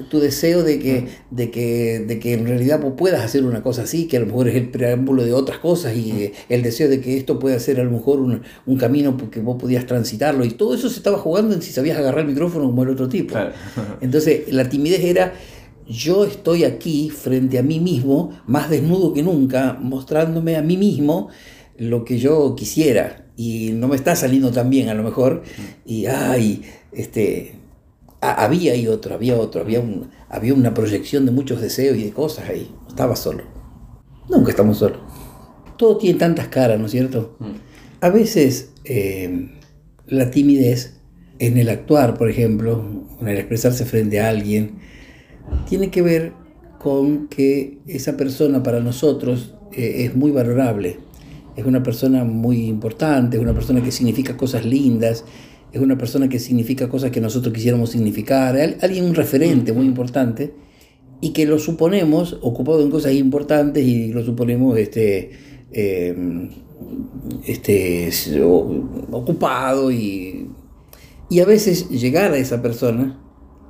tu 0.08 0.20
deseo 0.20 0.62
de 0.62 0.78
que, 0.78 1.02
mm. 1.02 1.34
de, 1.34 1.50
que, 1.50 2.04
de 2.06 2.18
que 2.18 2.32
en 2.32 2.46
realidad 2.46 2.80
vos 2.80 2.94
puedas 2.96 3.22
hacer 3.22 3.44
una 3.44 3.62
cosa 3.62 3.82
así, 3.82 4.06
que 4.06 4.16
a 4.16 4.20
lo 4.20 4.26
mejor 4.26 4.48
es 4.48 4.54
el 4.54 4.70
preámbulo 4.70 5.24
de 5.24 5.32
otras 5.32 5.58
cosas 5.58 5.96
y 5.96 6.12
mm. 6.12 6.52
el 6.52 6.62
deseo 6.62 6.88
de 6.88 7.00
que 7.00 7.16
esto 7.16 7.38
pueda 7.38 7.58
ser 7.58 7.80
a 7.80 7.84
lo 7.84 7.90
mejor 7.90 8.20
un, 8.20 8.42
un 8.66 8.76
camino 8.78 9.16
que 9.30 9.40
vos 9.40 9.60
podías 9.60 9.84
transitarlo 9.84 10.44
y 10.44 10.50
todo 10.52 10.74
eso 10.74 10.88
se 10.88 10.96
estaba 10.96 11.18
jugando 11.18 11.54
en 11.54 11.60
si 11.60 11.72
sabías 11.72 11.98
agarrar 11.98 12.20
el 12.20 12.28
micrófono 12.28 12.66
como 12.66 12.84
el 12.84 12.90
otro 12.90 13.08
tipo. 13.08 13.34
Entonces 14.00 14.52
la 14.52 14.68
timidez 14.68 15.04
era 15.04 15.34
yo 15.88 16.24
estoy 16.24 16.62
aquí 16.62 17.10
frente 17.10 17.58
a 17.58 17.64
mí 17.64 17.80
mismo, 17.80 18.30
más 18.46 18.70
desnudo 18.70 19.12
que 19.12 19.24
nunca, 19.24 19.76
mostrándome 19.80 20.56
a 20.56 20.62
mí 20.62 20.76
mismo 20.76 21.30
lo 21.76 22.04
que 22.04 22.18
yo 22.18 22.54
quisiera 22.56 23.29
y 23.40 23.72
no 23.72 23.88
me 23.88 23.96
está 23.96 24.14
saliendo 24.16 24.50
tan 24.50 24.68
bien 24.68 24.90
a 24.90 24.94
lo 24.94 25.02
mejor, 25.02 25.42
y 25.86 26.04
ay, 26.04 26.62
este, 26.92 27.54
había 28.20 28.74
ahí 28.74 28.86
otro, 28.86 29.14
había 29.14 29.34
otro, 29.38 29.62
había, 29.62 29.80
un, 29.80 30.10
había 30.28 30.52
una 30.52 30.74
proyección 30.74 31.24
de 31.24 31.32
muchos 31.32 31.62
deseos 31.62 31.96
y 31.96 32.04
de 32.04 32.10
cosas 32.10 32.50
ahí, 32.50 32.70
estaba 32.86 33.16
solo. 33.16 33.44
Nunca 34.28 34.50
estamos 34.50 34.76
solos. 34.76 34.98
Todo 35.78 35.96
tiene 35.96 36.18
tantas 36.18 36.48
caras, 36.48 36.78
¿no 36.78 36.84
es 36.84 36.92
cierto? 36.92 37.36
Mm. 37.38 37.52
A 38.02 38.10
veces 38.10 38.72
eh, 38.84 39.48
la 40.06 40.30
timidez 40.30 41.00
en 41.38 41.56
el 41.56 41.70
actuar, 41.70 42.18
por 42.18 42.28
ejemplo, 42.28 42.84
en 43.22 43.26
el 43.26 43.38
expresarse 43.38 43.86
frente 43.86 44.20
a 44.20 44.28
alguien, 44.28 44.80
tiene 45.66 45.90
que 45.90 46.02
ver 46.02 46.34
con 46.78 47.26
que 47.28 47.78
esa 47.86 48.18
persona 48.18 48.62
para 48.62 48.80
nosotros 48.80 49.54
eh, 49.72 50.04
es 50.04 50.14
muy 50.14 50.30
valorable 50.30 50.98
es 51.60 51.66
una 51.66 51.82
persona 51.82 52.24
muy 52.24 52.66
importante, 52.66 53.36
es 53.36 53.42
una 53.42 53.54
persona 53.54 53.82
que 53.82 53.92
significa 53.92 54.36
cosas 54.36 54.64
lindas, 54.64 55.24
es 55.72 55.80
una 55.80 55.96
persona 55.96 56.28
que 56.28 56.38
significa 56.38 56.88
cosas 56.88 57.10
que 57.10 57.20
nosotros 57.20 57.54
quisiéramos 57.54 57.90
significar, 57.90 58.56
alguien 58.80 59.04
un 59.04 59.14
referente 59.14 59.72
muy 59.72 59.86
importante 59.86 60.52
y 61.20 61.32
que 61.32 61.46
lo 61.46 61.58
suponemos 61.58 62.38
ocupado 62.42 62.82
en 62.82 62.90
cosas 62.90 63.12
importantes 63.12 63.84
y 63.84 64.12
lo 64.12 64.24
suponemos 64.24 64.78
este, 64.78 65.30
eh, 65.70 66.48
este, 67.46 68.10
ocupado 69.10 69.92
y, 69.92 70.48
y 71.28 71.40
a 71.40 71.44
veces 71.44 71.88
llegar 71.90 72.32
a 72.32 72.38
esa 72.38 72.62
persona 72.62 73.20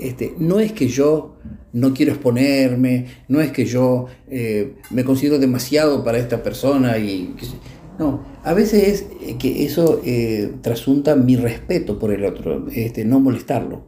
este, 0.00 0.34
no 0.38 0.60
es 0.60 0.72
que 0.72 0.88
yo 0.88 1.36
no 1.72 1.92
quiero 1.94 2.12
exponerme, 2.12 3.06
no 3.28 3.40
es 3.40 3.52
que 3.52 3.66
yo 3.66 4.06
eh, 4.28 4.74
me 4.90 5.04
considero 5.04 5.38
demasiado 5.38 6.02
para 6.02 6.18
esta 6.18 6.42
persona 6.42 6.98
y 6.98 7.34
no, 8.00 8.20
a 8.44 8.54
veces 8.54 8.88
es 8.88 9.06
eh, 9.20 9.36
que 9.38 9.66
eso 9.66 10.00
eh, 10.06 10.54
trasunta 10.62 11.16
mi 11.16 11.36
respeto 11.36 11.98
por 11.98 12.10
el 12.14 12.24
otro, 12.24 12.66
este, 12.74 13.04
no 13.04 13.20
molestarlo, 13.20 13.82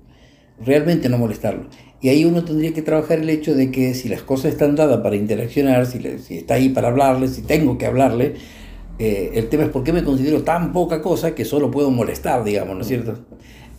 realmente 0.63 1.09
no 1.09 1.17
molestarlo. 1.17 1.65
Y 2.03 2.11
ahí 2.11 2.27
uno 2.27 2.45
tendría 2.45 2.75
que 2.75 2.83
trabajar 2.83 3.21
el 3.21 3.31
hecho 3.31 3.55
de 3.55 3.71
que 3.71 3.95
si 3.95 4.11
las 4.11 4.21
cosas 4.21 4.53
están 4.53 4.77
dadas 4.77 5.01
para 5.01 5.17
interaccionar, 5.17 5.87
si, 5.87 5.99
está 6.37 6.55
ahí 6.55 6.69
para 6.69 6.89
hablarle, 6.89 7.27
si 7.27 7.41
tengo 7.41 7.79
que 7.79 7.87
hablarle, 7.87 8.35
eh, 8.99 9.31
el 9.33 9.49
tema 9.49 9.65
es 9.65 9.71
por 9.71 9.83
qué 9.83 9.95
me 9.95 10.05
considero 10.05 10.43
tan 10.43 10.75
poca 10.75 11.01
cosa 11.01 11.35
que 11.35 11.47
solo 11.47 11.71
puedo 11.71 11.91
molestar, 11.91 12.45
digamos, 12.45 12.75
¿no 12.75 12.83
es 12.83 12.89
cierto? 12.89 13.19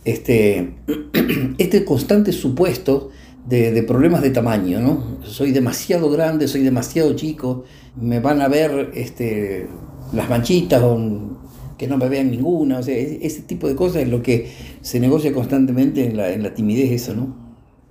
Este, 0.04 0.74
este 1.58 1.84
constante 1.84 2.32
supuesto 2.32 3.10
de, 3.46 3.70
de, 3.70 3.82
problemas 3.84 4.22
de 4.22 4.30
tamaño, 4.30 4.80
¿no? 4.80 5.18
Soy 5.22 5.52
demasiado 5.52 6.10
grande, 6.10 6.48
soy 6.48 6.62
demasiado 6.62 7.14
chico, 7.14 7.62
me 7.94 8.18
van 8.18 8.42
a 8.42 8.48
ver 8.48 8.90
este, 8.94 9.68
las 10.14 10.28
manchitas 10.28 10.82
o 10.82 10.98
que 11.78 11.88
no 11.88 11.98
me 11.98 12.08
vean 12.08 12.30
ninguna, 12.30 12.78
o 12.78 12.82
sea, 12.82 12.96
ese 12.96 13.42
tipo 13.42 13.68
de 13.68 13.74
cosas 13.74 14.02
es 14.02 14.08
lo 14.08 14.22
que 14.22 14.50
se 14.80 15.00
negocia 15.00 15.32
constantemente 15.32 16.06
en 16.06 16.16
la, 16.16 16.32
en 16.32 16.42
la 16.42 16.54
timidez 16.54 16.92
esa, 16.92 17.14
¿no? 17.14 17.36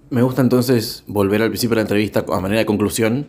Me 0.10 0.22
gusta 0.22 0.42
entonces 0.42 1.04
volver 1.08 1.42
al 1.42 1.50
principio 1.50 1.72
de 1.72 1.76
la 1.78 1.82
entrevista 1.82 2.26
a 2.32 2.40
manera 2.40 2.60
de 2.60 2.66
conclusión 2.66 3.28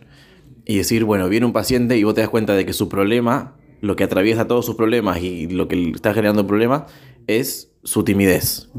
y 0.65 0.77
decir, 0.77 1.03
bueno, 1.03 1.27
viene 1.29 1.45
un 1.45 1.53
paciente 1.53 1.97
y 1.97 2.03
vos 2.03 2.13
te 2.13 2.21
das 2.21 2.29
cuenta 2.29 2.55
de 2.55 2.65
que 2.65 2.73
su 2.73 2.89
problema, 2.89 3.55
lo 3.81 3.95
que 3.95 4.03
atraviesa 4.03 4.47
todos 4.47 4.65
sus 4.65 4.75
problemas 4.75 5.21
y 5.21 5.47
lo 5.47 5.67
que 5.67 5.91
está 5.91 6.13
generando 6.13 6.47
problemas 6.47 6.83
es 7.27 7.71
su 7.83 8.03
timidez. 8.03 8.69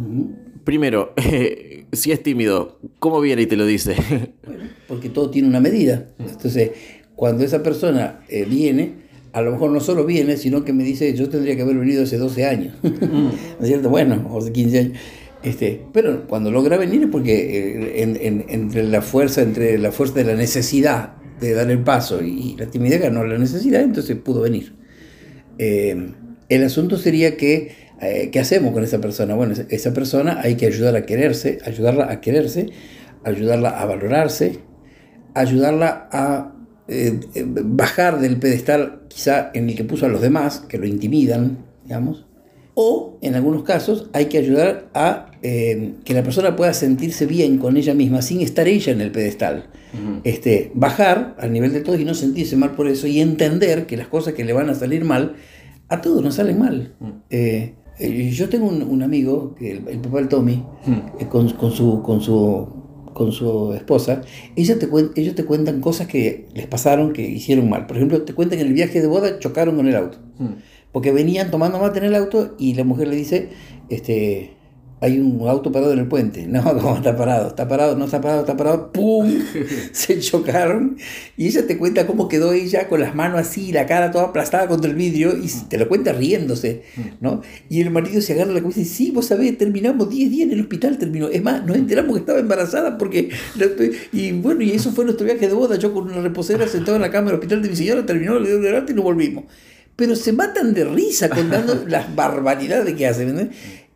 Primero, 0.65 1.15
si 1.93 2.13
es 2.13 2.23
tímido, 2.23 2.79
¿cómo 2.99 3.21
viene 3.21 3.43
y 3.43 3.47
te 3.47 3.57
lo 3.57 3.67
dice? 3.67 3.97
porque 4.89 5.09
todo 5.09 5.31
tiene 5.31 5.49
una 5.49 5.61
medida. 5.61 6.07
Entonces, 6.19 6.73
cuando 7.15 7.45
esa 7.45 7.63
persona 7.63 8.21
eh, 8.29 8.45
viene, 8.45 9.06
a 9.37 9.43
lo 9.43 9.53
mejor 9.53 9.71
no 9.71 9.81
solo 9.81 10.07
viene, 10.07 10.39
sino 10.39 10.65
que 10.65 10.73
me 10.73 10.83
dice, 10.83 11.13
yo 11.13 11.29
tendría 11.29 11.57
que 11.57 11.61
haber 11.61 11.77
venido 11.77 12.05
hace 12.05 12.17
12 12.17 12.47
años. 12.47 12.75
¿no 12.83 13.31
es 13.61 13.67
cierto? 13.67 13.91
Bueno, 13.91 14.27
o 14.31 14.39
hace 14.39 14.51
15 14.51 14.79
años. 14.79 14.99
Este, 15.43 15.83
pero 15.93 16.27
cuando 16.27 16.51
logra 16.51 16.79
venir 16.79 17.03
es 17.03 17.09
porque 17.11 18.01
eh, 18.01 18.45
entre 18.49 18.85
la 18.85 19.03
fuerza, 19.03 19.43
entre 19.43 19.77
la 19.77 19.93
fuerza 19.93 20.15
de 20.15 20.25
la 20.25 20.37
necesidad 20.37 21.17
de 21.39 21.53
dar 21.53 21.71
el 21.71 21.81
paso 21.81 22.25
y, 22.25 22.57
la 22.59 22.65
timidez 22.65 23.03
ganó 23.03 23.25
la 23.25 23.37
necesidad, 23.37 23.83
entonces 23.83 24.17
pudo 24.17 24.41
venir. 24.41 24.73
Eh, 25.59 26.15
el 26.49 26.65
asunto 26.65 26.97
sería 26.97 27.37
que, 27.37 27.73
eh, 28.01 28.31
¿qué 28.33 28.41
hacemos 28.41 28.73
con 28.73 28.85
esa 28.85 29.03
persona? 29.03 29.35
Bueno, 29.35 29.53
esa 29.69 29.93
persona 29.93 30.41
hay 30.43 30.55
que 30.55 30.65
ayudar 30.65 30.97
a 30.97 31.05
quererse, 31.05 31.59
ayudarla 31.63 32.11
a 32.11 32.23
quererse, 32.23 32.71
ayudarla 33.23 33.69
a 33.69 33.85
valorarse, 33.85 34.61
ayudarla 35.35 36.09
a 36.11 36.56
eh, 36.89 37.19
eh, 37.35 37.45
bajar 37.47 38.21
del 38.21 38.39
pedestal 38.39 39.01
quizá 39.09 39.51
en 39.55 39.69
el 39.69 39.75
que 39.75 39.83
puso 39.83 40.07
a 40.07 40.09
los 40.09 40.21
demás, 40.21 40.61
que 40.69 40.79
lo 40.79 40.87
intimidan, 40.87 41.59
digamos, 41.83 42.27
o 42.75 43.19
en 43.23 43.35
algunos 43.35 43.65
casos 43.65 44.09
hay 44.13 44.27
que 44.27 44.39
ayudar 44.39 44.89
a 44.95 45.33
eh, 45.43 45.95
que 46.05 46.15
la 46.15 46.23
persona 46.23 46.55
pueda 46.55 46.73
sentirse 46.75 47.27
bien 47.27 47.59
con 47.59 47.77
ella 47.77 47.95
misma 47.95 48.23
sin 48.23 48.41
estar 48.41 48.69
ella 48.69 48.93
en 48.93 49.01
el 49.01 49.11
pedestal. 49.11 49.67
este, 50.25 50.71
bajar 50.75 51.35
al 51.41 51.53
nivel 51.53 51.73
de 51.73 51.81
todos 51.81 51.99
y 51.99 52.05
no 52.05 52.15
sentirse 52.15 52.55
mal 52.55 52.73
por 52.73 52.87
eso 52.87 53.07
y 53.07 53.21
entender 53.21 53.87
que 53.87 53.97
las 53.97 54.09
cosas 54.09 54.35
que 54.35 54.45
le 54.45 54.53
van 54.53 54.69
a 54.69 54.75
salir 54.75 55.05
mal, 55.05 55.37
a 55.89 56.01
todos 56.01 56.23
nos 56.23 56.35
salen 56.35 56.59
mal. 56.59 56.95
yo 57.31 58.49
tengo 58.49 58.69
un, 58.69 59.03
amigo, 59.03 59.57
el, 59.59 59.89
el, 59.89 59.99
papá 60.01 60.19
del 60.19 60.29
Tommy, 60.29 60.63
con, 61.31 61.49
con, 61.51 61.73
su, 61.73 62.03
con 62.03 62.21
su 62.21 62.76
con 63.17 63.33
su 63.33 63.73
esposa, 63.73 64.21
ellos 64.57 64.79
te, 64.79 64.91
ellos 65.19 65.35
te 65.35 65.47
cuentan 65.47 65.81
cosas 65.81 66.07
que 66.07 66.49
les 66.53 66.67
pasaron, 66.67 67.15
que 67.15 67.23
hicieron 67.23 67.67
mal. 67.71 67.87
Por 67.87 67.97
ejemplo, 67.97 68.21
te 68.21 68.35
cuentan 68.35 68.59
que 68.59 68.63
en 68.63 68.69
el 68.69 68.75
viaje 68.75 69.01
de 69.01 69.07
boda 69.07 69.39
chocaron 69.39 69.75
con 69.77 69.89
el 69.89 69.97
auto. 69.97 70.19
Hmm. 70.39 70.57
Porque 70.93 71.13
venían 71.13 71.51
tomando 71.51 71.79
mate 71.79 71.99
en 71.99 72.05
el 72.05 72.15
auto 72.15 72.55
y 72.59 72.75
la 72.75 72.85
mujer 72.85 73.09
le 73.09 73.17
dice, 73.17 73.49
este, 73.89 74.51
hay 74.99 75.19
un 75.19 75.47
auto 75.47 75.71
parado 75.71 75.93
en 75.93 75.99
el 75.99 76.09
puente. 76.09 76.47
No, 76.57 76.63
¿cómo 76.63 76.97
está 76.97 77.15
parado? 77.15 77.49
Está 77.49 77.69
parado, 77.69 77.97
no 77.97 78.07
está 78.07 78.21
parado, 78.21 78.41
está 78.41 78.57
parado. 78.57 78.93
¡Pum! 78.93 79.31
Se 79.93 80.19
chocaron. 80.21 80.97
Y 81.37 81.49
ella 81.49 81.67
te 81.67 81.77
cuenta 81.77 82.07
cómo 82.07 82.29
quedó 82.29 82.53
ella 82.53 82.89
con 82.89 83.01
las 83.01 83.15
manos 83.15 83.41
así, 83.41 83.73
la 83.73 83.85
cara 83.85 84.11
toda 84.11 84.27
aplastada 84.27 84.69
contra 84.69 84.91
el 84.91 84.97
vidrio. 84.97 85.37
Y 85.37 85.49
te 85.69 85.77
lo 85.77 85.87
cuenta 85.89 86.13
riéndose, 86.13 86.83
¿no? 87.21 87.43
Y 87.69 87.83
el 87.83 87.91
marido 87.91 88.23
se 88.23 88.33
agarra 88.33 88.53
la 88.53 88.61
cabeza 88.61 88.81
y 88.81 88.85
dice, 88.85 88.95
sí, 88.95 89.11
vos 89.11 89.27
sabés, 89.27 89.59
terminamos 89.59 90.09
10 90.09 90.31
días 90.31 90.47
en 90.47 90.55
el 90.55 90.61
hospital, 90.63 90.97
terminó. 90.97 91.29
Es 91.29 91.43
más, 91.43 91.67
nos 91.67 91.77
enteramos 91.77 92.15
que 92.15 92.21
estaba 92.21 92.39
embarazada 92.39 92.97
porque... 92.97 93.31
Y 94.13 94.33
bueno, 94.33 94.63
y 94.63 94.71
eso 94.71 94.93
fue 94.93 95.05
nuestro 95.05 95.27
viaje 95.27 95.47
de 95.47 95.53
boda. 95.53 95.77
Yo 95.77 95.93
con 95.93 96.05
una 96.05 96.23
reposera 96.23 96.67
sentado 96.67 96.97
en 96.97 97.03
la 97.03 97.11
cama 97.11 97.27
del 97.27 97.35
hospital 97.35 97.63
de 97.63 97.69
mi 97.69 97.77
señora, 97.77 98.07
terminó, 98.07 98.39
le 98.39 98.49
dio 98.49 98.61
delante 98.61 98.93
y 98.93 98.95
nos 98.95 99.05
volvimos. 99.05 99.45
Pero 99.97 100.15
se 100.17 100.33
matan 100.33 100.75
de 100.75 100.85
risa 100.85 101.29
contando 101.29 101.85
las 101.87 102.15
barbaridades 102.15 102.95
que 102.95 103.07
hacen. 103.07 103.51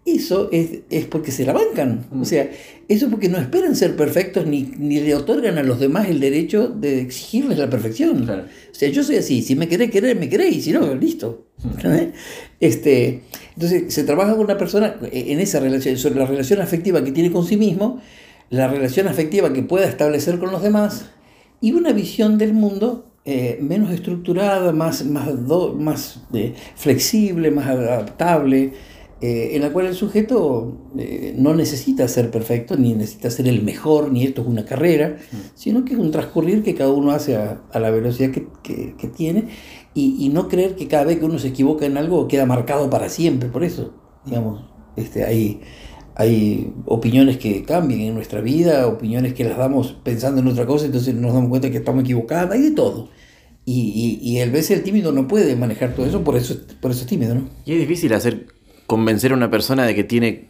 Eso 0.06 0.48
es, 0.50 0.80
es, 0.88 1.04
porque 1.04 1.30
se 1.30 1.44
la 1.44 1.52
bancan. 1.52 2.06
O 2.18 2.24
sea, 2.24 2.50
eso 2.88 3.04
es 3.06 3.10
porque 3.10 3.28
no 3.28 3.38
esperan 3.38 3.76
ser 3.76 3.96
perfectos 3.96 4.46
ni, 4.46 4.62
ni, 4.78 4.98
le 4.98 5.14
otorgan 5.14 5.58
a 5.58 5.62
los 5.62 5.78
demás 5.78 6.08
el 6.08 6.20
derecho 6.20 6.68
de 6.68 7.02
exigirles 7.02 7.58
la 7.58 7.68
perfección. 7.68 8.28
O 8.28 8.74
sea, 8.74 8.88
yo 8.88 9.04
soy 9.04 9.16
así, 9.16 9.42
si 9.42 9.56
me 9.56 9.68
querés 9.68 9.90
querer, 9.90 10.18
me 10.18 10.28
queréis, 10.28 10.56
y 10.56 10.62
si 10.62 10.72
no, 10.72 10.94
listo. 10.94 11.48
Este, 12.60 13.22
entonces, 13.54 13.92
se 13.92 14.04
trabaja 14.04 14.32
con 14.32 14.44
una 14.44 14.56
persona 14.56 14.96
en 15.12 15.38
esa 15.38 15.60
relación, 15.60 15.98
sobre 15.98 16.18
la 16.18 16.26
relación 16.26 16.62
afectiva 16.62 17.04
que 17.04 17.12
tiene 17.12 17.30
con 17.30 17.46
sí 17.46 17.58
mismo, 17.58 18.00
la 18.48 18.68
relación 18.68 19.06
afectiva 19.06 19.52
que 19.52 19.62
pueda 19.62 19.86
establecer 19.86 20.38
con 20.38 20.50
los 20.50 20.62
demás 20.62 21.10
y 21.60 21.72
una 21.72 21.92
visión 21.92 22.38
del 22.38 22.54
mundo 22.54 23.12
eh, 23.26 23.58
menos 23.60 23.92
estructurada, 23.92 24.72
más, 24.72 25.04
más, 25.04 25.28
más 25.76 26.20
eh, 26.32 26.54
flexible, 26.74 27.50
más 27.50 27.66
adaptable 27.66 28.72
eh, 29.22 29.50
en 29.52 29.60
la 29.60 29.70
cual 29.70 29.84
el 29.84 29.94
sujeto 29.94 30.92
eh, 30.96 31.34
no 31.36 31.52
necesita 31.54 32.08
ser 32.08 32.30
perfecto, 32.30 32.78
ni 32.78 32.94
necesita 32.94 33.30
ser 33.30 33.48
el 33.48 33.62
mejor, 33.62 34.10
ni 34.10 34.24
esto 34.24 34.40
es 34.40 34.48
una 34.48 34.64
carrera, 34.64 35.18
mm. 35.30 35.36
sino 35.54 35.84
que 35.84 35.92
es 35.92 35.98
un 35.98 36.10
transcurrir 36.10 36.62
que 36.62 36.74
cada 36.74 36.90
uno 36.90 37.10
hace 37.10 37.36
a, 37.36 37.60
la 37.74 37.90
velocidad 37.90 38.30
que, 38.30 38.46
que, 38.62 39.08
tiene 39.08 39.48
y, 39.92 40.16
y, 40.24 40.30
no 40.30 40.48
creer 40.48 40.74
que 40.74 40.88
cada 40.88 41.04
vez 41.04 41.18
que 41.18 41.26
uno 41.26 41.38
se 41.38 41.48
equivoca 41.48 41.84
en 41.84 41.98
algo 41.98 42.28
queda 42.28 42.46
marcado 42.46 42.88
para 42.88 43.10
siempre. 43.10 43.50
Por 43.50 43.62
eso, 43.62 43.92
digamos, 44.24 44.64
este, 44.96 45.22
hay, 45.24 45.60
hay 46.14 46.72
opiniones 46.86 47.36
que 47.36 47.62
cambian 47.64 48.00
en 48.00 48.14
nuestra 48.14 48.40
vida, 48.40 48.86
opiniones 48.86 49.34
que 49.34 49.44
las 49.44 49.58
damos 49.58 49.98
pensando 50.02 50.40
en 50.40 50.48
otra 50.48 50.64
cosa, 50.64 50.86
entonces 50.86 51.14
nos 51.14 51.34
damos 51.34 51.50
cuenta 51.50 51.70
que 51.70 51.76
estamos 51.76 52.04
equivocados, 52.04 52.52
hay 52.52 52.62
de 52.62 52.70
todo. 52.70 53.10
Y, 53.66 54.18
y, 54.22 54.30
y 54.30 54.38
el 54.38 54.50
veces 54.50 54.78
el 54.78 54.82
tímido 54.82 55.12
no 55.12 55.28
puede 55.28 55.54
manejar 55.56 55.94
todo 55.94 56.06
eso, 56.06 56.24
por 56.24 56.36
eso, 56.36 56.56
por 56.80 56.90
eso 56.90 57.02
es 57.02 57.06
tímido, 57.06 57.34
¿no? 57.34 57.50
Y 57.66 57.74
es 57.74 57.80
difícil 57.80 58.14
hacer 58.14 58.46
convencer 58.90 59.30
a 59.30 59.36
una 59.36 59.52
persona 59.52 59.86
de 59.86 59.94
que 59.94 60.02
tiene, 60.02 60.48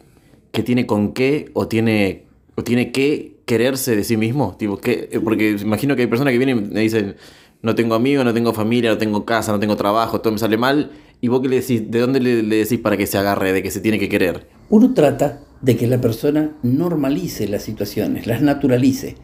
que 0.51 0.63
tiene 0.63 0.87
con 0.87 1.13
qué 1.13 1.51
o 1.53 1.67
tiene, 1.67 2.25
o 2.55 2.63
tiene 2.63 2.91
que 2.91 3.35
quererse 3.45 3.95
de 3.95 4.03
sí 4.03 4.17
mismo? 4.17 4.57
Tipo, 4.57 4.77
que, 4.77 5.21
porque 5.23 5.57
imagino 5.61 5.95
que 5.95 6.01
hay 6.01 6.07
personas 6.07 6.31
que 6.31 6.39
vienen 6.39 6.57
y 6.57 6.73
me 6.73 6.79
dicen, 6.79 7.17
no 7.61 7.75
tengo 7.75 7.93
amigos, 7.93 8.25
no 8.25 8.33
tengo 8.33 8.51
familia, 8.51 8.89
no 8.89 8.97
tengo 8.97 9.25
casa, 9.25 9.51
no 9.51 9.59
tengo 9.59 9.75
trabajo, 9.75 10.21
todo 10.21 10.33
me 10.33 10.39
sale 10.39 10.57
mal. 10.57 10.89
¿Y 11.21 11.27
vos 11.27 11.41
qué 11.41 11.49
le 11.49 11.61
decís? 11.61 11.91
¿De 11.91 11.99
dónde 11.99 12.19
le, 12.19 12.41
decís 12.41 12.79
para 12.79 12.97
que 12.97 13.05
se 13.05 13.19
agarre, 13.19 13.53
de 13.53 13.61
que 13.61 13.69
se 13.69 13.79
tiene 13.79 13.99
que 13.99 14.09
querer? 14.09 14.47
Uno 14.71 14.91
trata 14.95 15.41
de 15.61 15.77
que 15.77 15.85
la 15.85 16.01
persona 16.01 16.57
normalice 16.63 17.47
las 17.47 17.61
situaciones, 17.61 18.25
las 18.25 18.41
naturalice. 18.41 19.17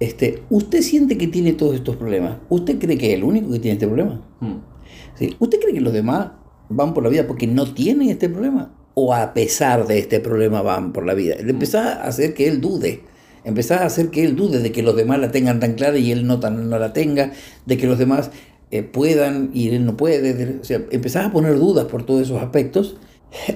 Este, 0.00 0.42
¿Usted 0.48 0.80
siente 0.80 1.18
que 1.18 1.26
tiene 1.26 1.52
todos 1.52 1.74
estos 1.74 1.96
problemas? 1.96 2.38
¿Usted 2.48 2.78
cree 2.78 2.96
que 2.96 3.08
es 3.08 3.18
el 3.18 3.24
único 3.24 3.50
que 3.52 3.58
tiene 3.58 3.74
este 3.74 3.86
problema? 3.86 4.26
Hmm. 4.40 4.60
¿Sí? 5.16 5.36
¿Usted 5.38 5.60
cree 5.60 5.74
que 5.74 5.82
los 5.82 5.92
demás 5.92 6.28
van 6.68 6.94
por 6.94 7.02
la 7.02 7.08
vida 7.08 7.26
porque 7.26 7.46
no 7.46 7.72
tienen 7.72 8.08
este 8.08 8.28
problema 8.28 8.72
o 8.94 9.12
a 9.12 9.34
pesar 9.34 9.86
de 9.86 9.98
este 9.98 10.20
problema 10.20 10.62
van 10.62 10.92
por 10.92 11.04
la 11.04 11.14
vida. 11.14 11.34
Empezás 11.38 11.96
a 11.98 12.04
hacer 12.04 12.34
que 12.34 12.46
él 12.46 12.60
dude. 12.60 13.02
Empezás 13.44 13.82
a 13.82 13.86
hacer 13.86 14.08
que 14.10 14.24
él 14.24 14.36
dude 14.36 14.60
de 14.60 14.72
que 14.72 14.82
los 14.82 14.96
demás 14.96 15.18
la 15.18 15.30
tengan 15.30 15.60
tan 15.60 15.74
clara 15.74 15.98
y 15.98 16.12
él 16.12 16.26
no, 16.26 16.40
tan, 16.40 16.70
no 16.70 16.78
la 16.78 16.92
tenga, 16.92 17.32
de 17.66 17.76
que 17.76 17.86
los 17.86 17.98
demás 17.98 18.30
eh, 18.70 18.82
puedan 18.82 19.50
y 19.52 19.68
él 19.68 19.84
no 19.84 19.96
puede. 19.96 20.60
o 20.60 20.64
sea, 20.64 20.80
empezás 20.90 21.26
a 21.26 21.32
poner 21.32 21.58
dudas 21.58 21.86
por 21.86 22.06
todos 22.06 22.22
esos 22.22 22.40
aspectos 22.40 22.96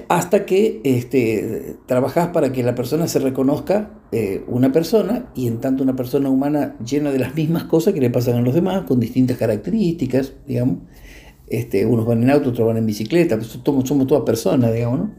hasta 0.09 0.45
que 0.45 0.81
este, 0.83 1.77
trabajás 1.85 2.29
para 2.29 2.51
que 2.51 2.63
la 2.63 2.75
persona 2.75 3.07
se 3.07 3.19
reconozca 3.19 3.91
eh, 4.11 4.43
una 4.47 4.71
persona 4.71 5.29
y 5.35 5.47
en 5.47 5.61
tanto 5.61 5.83
una 5.83 5.95
persona 5.95 6.29
humana 6.29 6.75
llena 6.85 7.11
de 7.11 7.19
las 7.19 7.35
mismas 7.35 7.63
cosas 7.63 7.93
que 7.93 8.01
le 8.01 8.09
pasan 8.09 8.35
a 8.35 8.41
los 8.41 8.53
demás, 8.53 8.83
con 8.83 8.99
distintas 8.99 9.37
características, 9.37 10.33
digamos, 10.47 10.79
este, 11.49 11.85
unos 11.85 12.05
van 12.05 12.23
en 12.23 12.29
auto, 12.29 12.49
otros 12.49 12.67
van 12.67 12.77
en 12.77 12.85
bicicleta, 12.85 13.37
pues 13.37 13.59
somos, 13.63 13.87
somos 13.87 14.07
todas 14.07 14.23
personas, 14.23 14.73
digamos, 14.73 14.99
¿no? 14.99 15.11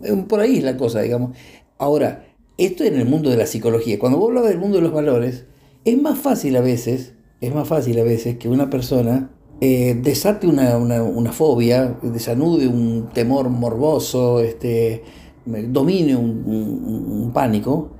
Mm. 0.00 0.22
Por 0.24 0.40
ahí 0.40 0.58
es 0.58 0.64
la 0.64 0.76
cosa, 0.76 1.00
digamos. 1.00 1.36
Ahora, 1.78 2.26
esto 2.58 2.84
en 2.84 2.96
el 2.96 3.06
mundo 3.06 3.30
de 3.30 3.36
la 3.36 3.46
psicología. 3.46 3.98
Cuando 3.98 4.18
vos 4.18 4.28
hablas 4.28 4.48
del 4.48 4.58
mundo 4.58 4.76
de 4.76 4.82
los 4.82 4.92
valores, 4.92 5.46
es 5.84 6.00
más 6.00 6.18
fácil 6.18 6.56
a 6.56 6.60
veces, 6.60 7.14
es 7.40 7.54
más 7.54 7.68
fácil 7.68 7.98
a 7.98 8.04
veces 8.04 8.36
que 8.36 8.48
una 8.48 8.70
persona 8.70 9.30
eh, 9.60 9.98
desate 10.02 10.46
una, 10.46 10.76
una, 10.76 11.32
fobia, 11.32 11.98
desanude 12.02 12.68
un 12.68 13.08
temor 13.12 13.48
morboso, 13.50 14.40
este, 14.40 15.02
domine 15.44 16.16
un, 16.16 17.30
pánico, 17.32 17.90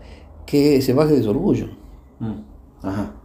que 0.47 0.81
se 0.81 0.95
baje 0.95 1.15
de 1.15 1.23
su 1.23 1.31
orgullo. 1.31 1.69
Mm. 2.21 2.35
Ajá 2.83 3.16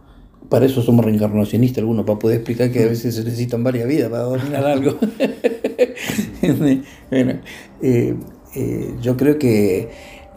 para 0.52 0.66
eso 0.66 0.82
somos 0.82 1.02
reencarnacionistas 1.02 1.78
algunos, 1.78 2.04
para 2.04 2.18
poder 2.18 2.36
explicar 2.36 2.70
que 2.70 2.84
a 2.84 2.86
veces 2.86 3.14
se 3.14 3.24
necesitan 3.24 3.64
varias 3.64 3.88
vidas 3.88 4.10
para 4.10 4.24
dominar 4.24 4.62
algo. 4.66 4.98
bueno, 7.10 7.40
eh, 7.80 8.14
eh, 8.54 8.94
yo 9.00 9.16
creo 9.16 9.38
que 9.38 9.88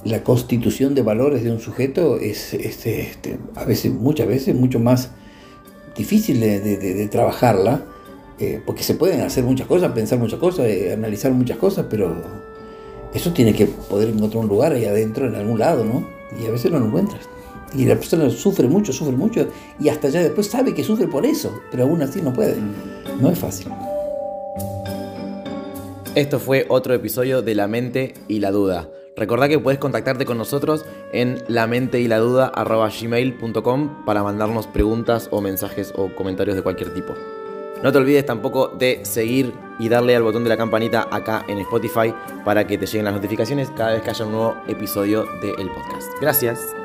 la 0.06 0.23
constitución 0.23 0.95
de 0.95 1.01
valores 1.01 1.43
de 1.43 1.51
un 1.51 1.60
sujeto 1.60 2.17
es 2.17 2.54
este, 2.54 3.01
este, 3.01 3.38
a 3.56 3.65
veces, 3.65 3.91
muchas 3.91 4.25
veces, 4.25 4.56
mucho 4.56 4.80
más 4.80 5.12
difícil 5.97 6.39
de, 6.39 7.10
trabajarla, 7.12 7.84
eh, 8.39 8.62
porque 8.65 8.84
se 8.84 8.95
pueden 8.95 9.19
hacer 9.19 9.43
muchas 9.43 9.67
cosas, 9.67 9.91
pensar 9.91 10.17
muchas 10.17 10.39
cosas, 10.39 10.65
analizar 10.93 11.34
muchas 11.34 11.58
cosas, 11.58 11.88
pero 11.89 12.15
eso 13.13 13.34
tiene 13.34 13.54
que 13.54 13.65
poder 13.65 14.08
encontrar 14.08 14.43
un 14.43 14.47
lugar 14.47 14.71
ahí 14.71 14.86
adentro, 14.86 15.28
en 15.28 15.36
algún 15.36 15.60
lado, 15.60 15.84
¿no? 15.84 16.08
Y 16.41 16.45
a 16.47 16.51
veces 16.51 16.71
no 16.71 16.80
lo 16.80 16.86
encuentras. 16.86 17.35
Y 17.77 17.85
la 17.85 17.95
persona 17.95 18.29
sufre 18.29 18.67
mucho, 18.67 18.93
sufre 18.93 19.15
mucho, 19.15 19.47
y 19.79 19.89
hasta 19.89 20.09
ya 20.09 20.21
después 20.21 20.47
sabe 20.47 20.73
que 20.73 20.83
sufre 20.83 21.07
por 21.07 21.25
eso, 21.25 21.59
pero 21.71 21.83
aún 21.83 22.01
así 22.01 22.21
no 22.21 22.33
puede. 22.33 22.55
No 23.19 23.29
es 23.29 23.39
fácil. 23.39 23.67
Esto 26.15 26.39
fue 26.39 26.65
otro 26.69 26.93
episodio 26.93 27.41
de 27.41 27.55
La 27.55 27.67
Mente 27.67 28.13
y 28.29 28.39
la 28.39 28.51
Duda. 28.51 28.88
Recordá 29.17 29.47
que 29.47 29.59
puedes 29.59 29.79
contactarte 29.79 30.25
con 30.25 30.38
nosotros 30.38 30.85
en 31.13 31.41
la 31.47 31.67
mente 31.67 32.01
y 32.01 32.07
la 32.07 32.19
duda 32.19 32.51
gmail.com 32.53 34.05
para 34.05 34.23
mandarnos 34.23 34.67
preguntas 34.67 35.29
o 35.31 35.41
mensajes 35.41 35.93
o 35.95 36.13
comentarios 36.15 36.55
de 36.55 36.61
cualquier 36.61 36.93
tipo. 36.93 37.13
No 37.81 37.91
te 37.91 37.97
olvides 37.97 38.25
tampoco 38.25 38.69
de 38.69 39.01
seguir 39.03 39.53
y 39.79 39.89
darle 39.89 40.15
al 40.15 40.23
botón 40.23 40.43
de 40.43 40.49
la 40.49 40.57
campanita 40.57 41.07
acá 41.11 41.45
en 41.47 41.59
Spotify 41.59 42.13
para 42.43 42.65
que 42.67 42.77
te 42.77 42.85
lleguen 42.85 43.05
las 43.05 43.13
notificaciones 43.13 43.69
cada 43.75 43.93
vez 43.93 44.01
que 44.01 44.09
haya 44.09 44.25
un 44.25 44.31
nuevo 44.31 44.55
episodio 44.67 45.25
del 45.41 45.69
podcast. 45.69 46.09
Gracias. 46.19 46.75